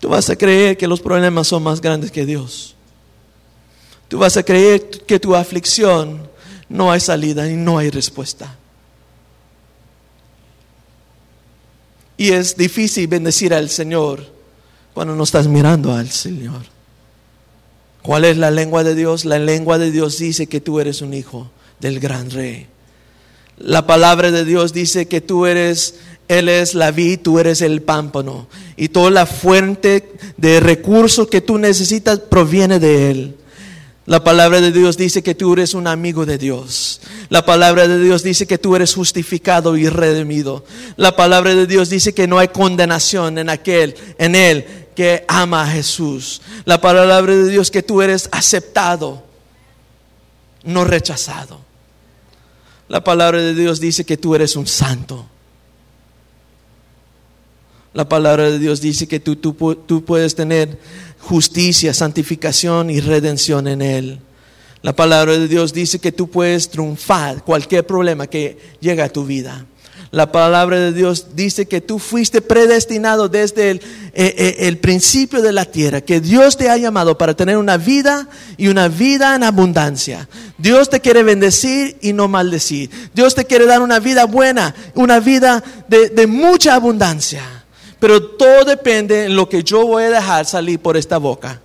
Tú 0.00 0.08
vas 0.08 0.30
a 0.30 0.36
creer 0.36 0.76
que 0.76 0.86
los 0.86 1.00
problemas 1.00 1.48
son 1.48 1.62
más 1.62 1.80
grandes 1.80 2.10
que 2.10 2.24
Dios. 2.24 2.74
Tú 4.08 4.18
vas 4.18 4.36
a 4.36 4.42
creer 4.42 4.88
que 4.88 5.20
tu 5.20 5.34
aflicción 5.34 6.28
no 6.68 6.90
hay 6.90 7.00
salida 7.00 7.48
y 7.50 7.56
no 7.56 7.78
hay 7.78 7.90
respuesta. 7.90 8.56
Y 12.16 12.30
es 12.30 12.56
difícil 12.56 13.06
bendecir 13.06 13.54
al 13.54 13.70
Señor 13.70 14.26
cuando 14.94 15.14
no 15.14 15.24
estás 15.24 15.46
mirando 15.46 15.94
al 15.94 16.10
Señor. 16.10 16.62
¿Cuál 18.02 18.24
es 18.24 18.36
la 18.36 18.50
lengua 18.50 18.84
de 18.84 18.94
Dios? 18.94 19.24
La 19.24 19.38
lengua 19.38 19.78
de 19.78 19.90
Dios 19.90 20.18
dice 20.18 20.46
que 20.46 20.60
tú 20.60 20.80
eres 20.80 21.02
un 21.02 21.14
hijo 21.14 21.50
del 21.78 22.00
gran 22.00 22.30
rey. 22.30 22.66
La 23.58 23.86
palabra 23.86 24.30
de 24.30 24.44
Dios 24.44 24.72
dice 24.72 25.06
que 25.06 25.20
tú 25.20 25.46
eres 25.46 25.96
él 26.28 26.50
es 26.50 26.74
la 26.74 26.90
vid, 26.90 27.20
tú 27.20 27.38
eres 27.38 27.62
el 27.62 27.82
pámpano. 27.82 28.48
Y 28.76 28.90
toda 28.90 29.10
la 29.10 29.26
fuente 29.26 30.12
de 30.36 30.60
recursos 30.60 31.28
que 31.28 31.40
tú 31.40 31.58
necesitas 31.58 32.20
proviene 32.20 32.78
de 32.78 33.10
Él. 33.10 33.36
La 34.04 34.24
palabra 34.24 34.60
de 34.60 34.72
Dios 34.72 34.96
dice 34.96 35.22
que 35.22 35.34
tú 35.34 35.52
eres 35.54 35.74
un 35.74 35.86
amigo 35.86 36.24
de 36.24 36.38
Dios. 36.38 37.00
La 37.28 37.44
palabra 37.44 37.88
de 37.88 37.98
Dios 37.98 38.22
dice 38.22 38.46
que 38.46 38.56
tú 38.56 38.76
eres 38.76 38.94
justificado 38.94 39.76
y 39.76 39.88
redimido. 39.88 40.64
La 40.96 41.16
palabra 41.16 41.54
de 41.54 41.66
Dios 41.66 41.90
dice 41.90 42.14
que 42.14 42.26
no 42.26 42.38
hay 42.38 42.48
condenación 42.48 43.38
en 43.38 43.50
aquel, 43.50 43.94
en 44.18 44.34
Él 44.34 44.64
que 44.94 45.24
ama 45.28 45.62
a 45.62 45.66
Jesús. 45.66 46.40
La 46.64 46.80
palabra 46.80 47.34
de 47.34 47.48
Dios 47.48 47.70
que 47.70 47.82
tú 47.82 48.00
eres 48.02 48.28
aceptado, 48.32 49.24
no 50.64 50.84
rechazado. 50.84 51.60
La 52.88 53.04
palabra 53.04 53.40
de 53.40 53.54
Dios 53.54 53.80
dice 53.80 54.04
que 54.04 54.16
tú 54.16 54.34
eres 54.34 54.56
un 54.56 54.66
santo. 54.66 55.26
La 57.94 58.08
palabra 58.08 58.50
de 58.50 58.58
Dios 58.58 58.80
dice 58.80 59.08
que 59.08 59.18
tú, 59.18 59.36
tú, 59.36 60.04
puedes 60.04 60.34
tener 60.34 60.78
justicia, 61.20 61.94
santificación 61.94 62.90
y 62.90 63.00
redención 63.00 63.66
en 63.66 63.82
Él. 63.82 64.20
La 64.82 64.94
palabra 64.94 65.32
de 65.32 65.48
Dios 65.48 65.72
dice 65.72 65.98
que 65.98 66.12
tú 66.12 66.28
puedes 66.28 66.68
triunfar 66.68 67.42
cualquier 67.44 67.86
problema 67.86 68.26
que 68.26 68.58
llegue 68.80 69.02
a 69.02 69.08
tu 69.08 69.24
vida. 69.24 69.66
La 70.10 70.32
palabra 70.32 70.78
de 70.78 70.92
Dios 70.92 71.28
dice 71.34 71.66
que 71.66 71.82
tú 71.82 71.98
fuiste 71.98 72.40
predestinado 72.40 73.28
desde 73.28 73.70
el, 73.72 73.82
eh, 74.14 74.56
eh, 74.58 74.76
principio 74.76 75.42
de 75.42 75.52
la 75.52 75.66
tierra, 75.66 76.00
que 76.00 76.20
Dios 76.20 76.56
te 76.56 76.70
ha 76.70 76.76
llamado 76.78 77.18
para 77.18 77.34
tener 77.34 77.58
una 77.58 77.76
vida 77.76 78.28
y 78.56 78.68
una 78.68 78.88
vida 78.88 79.34
en 79.34 79.42
abundancia. 79.42 80.28
Dios 80.56 80.88
te 80.88 81.00
quiere 81.00 81.22
bendecir 81.22 81.98
y 82.00 82.14
no 82.14 82.26
maldecir. 82.26 82.90
Dios 83.14 83.34
te 83.34 83.44
quiere 83.44 83.66
dar 83.66 83.82
una 83.82 83.98
vida 83.98 84.24
buena, 84.24 84.74
una 84.94 85.20
vida 85.20 85.62
de, 85.88 86.08
de 86.08 86.26
mucha 86.26 86.74
abundancia. 86.74 87.57
Pero 87.98 88.22
todo 88.22 88.64
depende 88.64 89.24
en 89.24 89.36
lo 89.36 89.48
que 89.48 89.62
yo 89.62 89.86
voy 89.86 90.04
a 90.04 90.10
dejar 90.10 90.46
salir 90.46 90.80
por 90.80 90.96
esta 90.96 91.18
boca. 91.18 91.60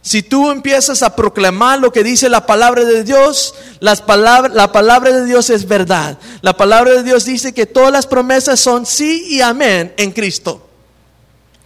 Si 0.00 0.22
tú 0.22 0.50
empiezas 0.50 1.02
a 1.02 1.14
proclamar 1.14 1.80
lo 1.80 1.92
que 1.92 2.02
dice 2.02 2.28
la 2.28 2.46
palabra 2.46 2.84
de 2.84 3.04
Dios, 3.04 3.54
las 3.80 4.02
la 4.06 4.72
palabra 4.72 5.12
de 5.12 5.26
Dios 5.26 5.50
es 5.50 5.66
verdad. 5.66 6.18
La 6.40 6.56
palabra 6.56 6.92
de 6.92 7.02
Dios 7.02 7.24
dice 7.24 7.52
que 7.52 7.66
todas 7.66 7.92
las 7.92 8.06
promesas 8.06 8.58
son 8.58 8.86
sí 8.86 9.26
y 9.28 9.40
amén 9.40 9.92
en 9.96 10.12
Cristo. 10.12 10.66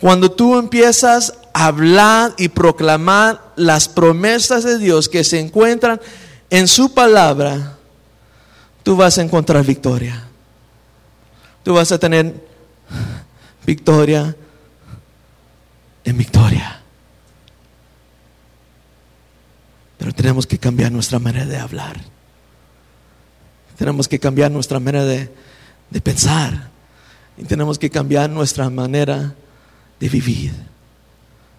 Cuando 0.01 0.33
tú 0.33 0.59
empiezas 0.59 1.35
a 1.53 1.67
hablar 1.67 2.35
y 2.37 2.49
proclamar 2.49 3.41
las 3.55 3.89
promesas 3.89 4.65
de 4.65 4.79
Dios 4.79 5.09
que 5.09 5.23
se 5.23 5.39
encuentran 5.39 6.01
en 6.51 6.67
su 6.67 6.93
palabra, 6.93 7.79
tú 8.83 8.97
vas 8.97 9.19
a 9.19 9.23
encontrar 9.23 9.65
victoria. 9.65 10.27
Tú 11.63 11.75
vas 11.75 11.93
a 11.93 11.99
tener 11.99 12.35
victoria 13.67 14.37
en 16.05 16.19
victoria. 16.19 16.81
Pero 19.99 20.13
tenemos 20.13 20.47
que 20.47 20.59
cambiar 20.59 20.91
nuestra 20.91 21.19
manera 21.19 21.47
de 21.47 21.59
hablar. 21.59 22.01
Tenemos 23.77 24.09
que 24.09 24.19
cambiar 24.19 24.51
nuestra 24.51 24.81
manera 24.81 25.05
de, 25.05 25.33
de 25.91 26.01
pensar. 26.01 26.71
Y 27.37 27.45
tenemos 27.45 27.79
que 27.79 27.91
cambiar 27.91 28.29
nuestra 28.29 28.69
manera 28.69 29.35
de 30.01 30.09
vivir. 30.09 30.53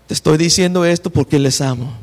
Te 0.08 0.14
estoy 0.14 0.38
diciendo 0.38 0.86
esto 0.86 1.10
porque 1.10 1.40
les 1.40 1.62
amo. 1.62 1.94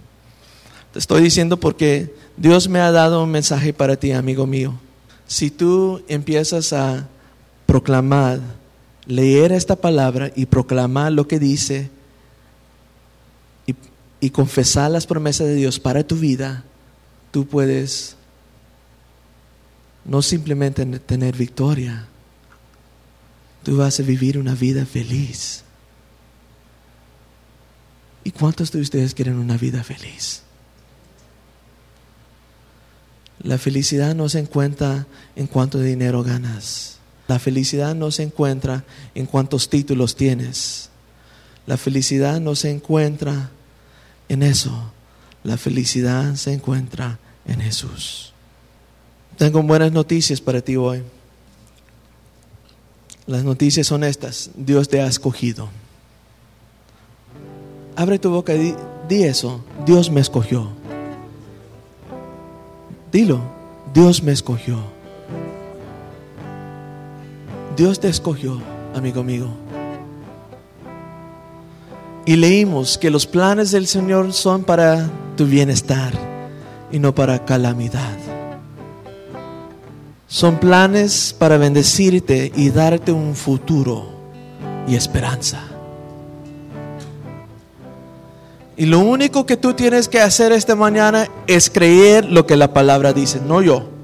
Te 0.92 0.98
estoy 0.98 1.22
diciendo 1.22 1.58
porque 1.58 2.14
Dios 2.36 2.68
me 2.68 2.80
ha 2.80 2.90
dado 2.90 3.22
un 3.22 3.30
mensaje 3.30 3.72
para 3.72 3.96
ti, 3.96 4.12
amigo 4.12 4.46
mío. 4.46 4.74
Si 5.26 5.50
tú 5.50 6.02
empiezas 6.08 6.72
a 6.72 7.06
proclamar 7.66 8.40
leer 9.10 9.50
esta 9.52 9.76
palabra 9.76 10.30
y 10.34 10.46
proclamar 10.46 11.12
lo 11.12 11.26
que 11.26 11.38
dice 11.38 11.90
y, 14.20 14.30
confesar 14.30 14.90
las 14.90 15.06
promesas 15.06 15.46
de 15.46 15.54
Dios 15.54 15.80
para 15.80 16.04
tu 16.04 16.16
vida, 16.16 16.64
tú 17.30 17.46
puedes 17.46 18.16
no 20.04 20.20
simplemente 20.20 20.84
tener 20.84 21.36
victoria, 21.36 22.06
tú 23.62 23.78
vas 23.78 23.98
a 23.98 24.02
vivir 24.02 24.38
una 24.38 24.54
vida 24.54 24.84
feliz. 24.84 25.64
¿Y 28.22 28.30
cuántos 28.30 28.70
de 28.70 28.80
ustedes 28.80 29.14
quieren 29.14 29.38
una 29.38 29.56
vida 29.56 29.82
feliz? 29.82 30.42
La 33.42 33.56
felicidad 33.56 34.14
no 34.14 34.28
se 34.28 34.40
encuentra 34.40 35.06
en 35.34 35.46
cuánto 35.46 35.80
dinero 35.80 36.22
ganas. 36.22 36.99
La 37.30 37.38
felicidad 37.38 37.94
no 37.94 38.10
se 38.10 38.24
encuentra 38.24 38.82
en 39.14 39.24
cuántos 39.24 39.70
títulos 39.70 40.16
tienes. 40.16 40.90
La 41.64 41.76
felicidad 41.76 42.40
no 42.40 42.56
se 42.56 42.72
encuentra 42.72 43.50
en 44.28 44.42
eso. 44.42 44.90
La 45.44 45.56
felicidad 45.56 46.34
se 46.34 46.52
encuentra 46.52 47.20
en 47.46 47.60
Jesús. 47.60 48.32
Tengo 49.38 49.62
buenas 49.62 49.92
noticias 49.92 50.40
para 50.40 50.60
ti 50.60 50.74
hoy. 50.74 51.04
Las 53.28 53.44
noticias 53.44 53.86
son 53.86 54.02
estas. 54.02 54.50
Dios 54.56 54.88
te 54.88 55.00
ha 55.00 55.06
escogido. 55.06 55.68
Abre 57.94 58.18
tu 58.18 58.30
boca 58.30 58.56
y 58.56 58.74
di, 59.08 59.22
eso. 59.22 59.64
Dios 59.86 60.10
me 60.10 60.20
escogió. 60.20 60.72
Dilo. 63.12 63.40
Dios 63.94 64.20
me 64.20 64.32
escogió. 64.32 64.99
Dios 67.76 68.00
te 68.00 68.08
escogió, 68.08 68.60
amigo 68.94 69.22
mío. 69.22 69.48
Y 72.26 72.36
leímos 72.36 72.98
que 72.98 73.10
los 73.10 73.26
planes 73.26 73.70
del 73.70 73.86
Señor 73.86 74.32
son 74.32 74.64
para 74.64 75.08
tu 75.36 75.46
bienestar 75.46 76.12
y 76.92 76.98
no 76.98 77.14
para 77.14 77.44
calamidad. 77.44 78.16
Son 80.26 80.58
planes 80.58 81.34
para 81.36 81.56
bendecirte 81.56 82.52
y 82.54 82.70
darte 82.70 83.10
un 83.10 83.34
futuro 83.34 84.06
y 84.86 84.94
esperanza. 84.94 85.62
Y 88.76 88.86
lo 88.86 89.00
único 89.00 89.44
que 89.44 89.56
tú 89.56 89.74
tienes 89.74 90.08
que 90.08 90.20
hacer 90.20 90.52
esta 90.52 90.74
mañana 90.74 91.28
es 91.46 91.68
creer 91.68 92.24
lo 92.24 92.46
que 92.46 92.56
la 92.56 92.72
palabra 92.72 93.12
dice, 93.12 93.40
no 93.46 93.60
yo. 93.60 93.99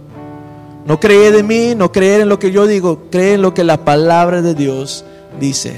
No 0.86 1.00
creer 1.00 1.34
en 1.34 1.46
mí, 1.48 1.74
no 1.74 1.90
creer 1.90 2.20
en 2.20 2.28
lo 2.28 2.38
que 2.38 2.52
yo 2.52 2.66
digo, 2.66 3.08
creer 3.10 3.34
en 3.34 3.42
lo 3.42 3.54
que 3.54 3.64
la 3.64 3.84
palabra 3.84 4.40
de 4.40 4.54
Dios 4.54 5.04
dice. 5.40 5.76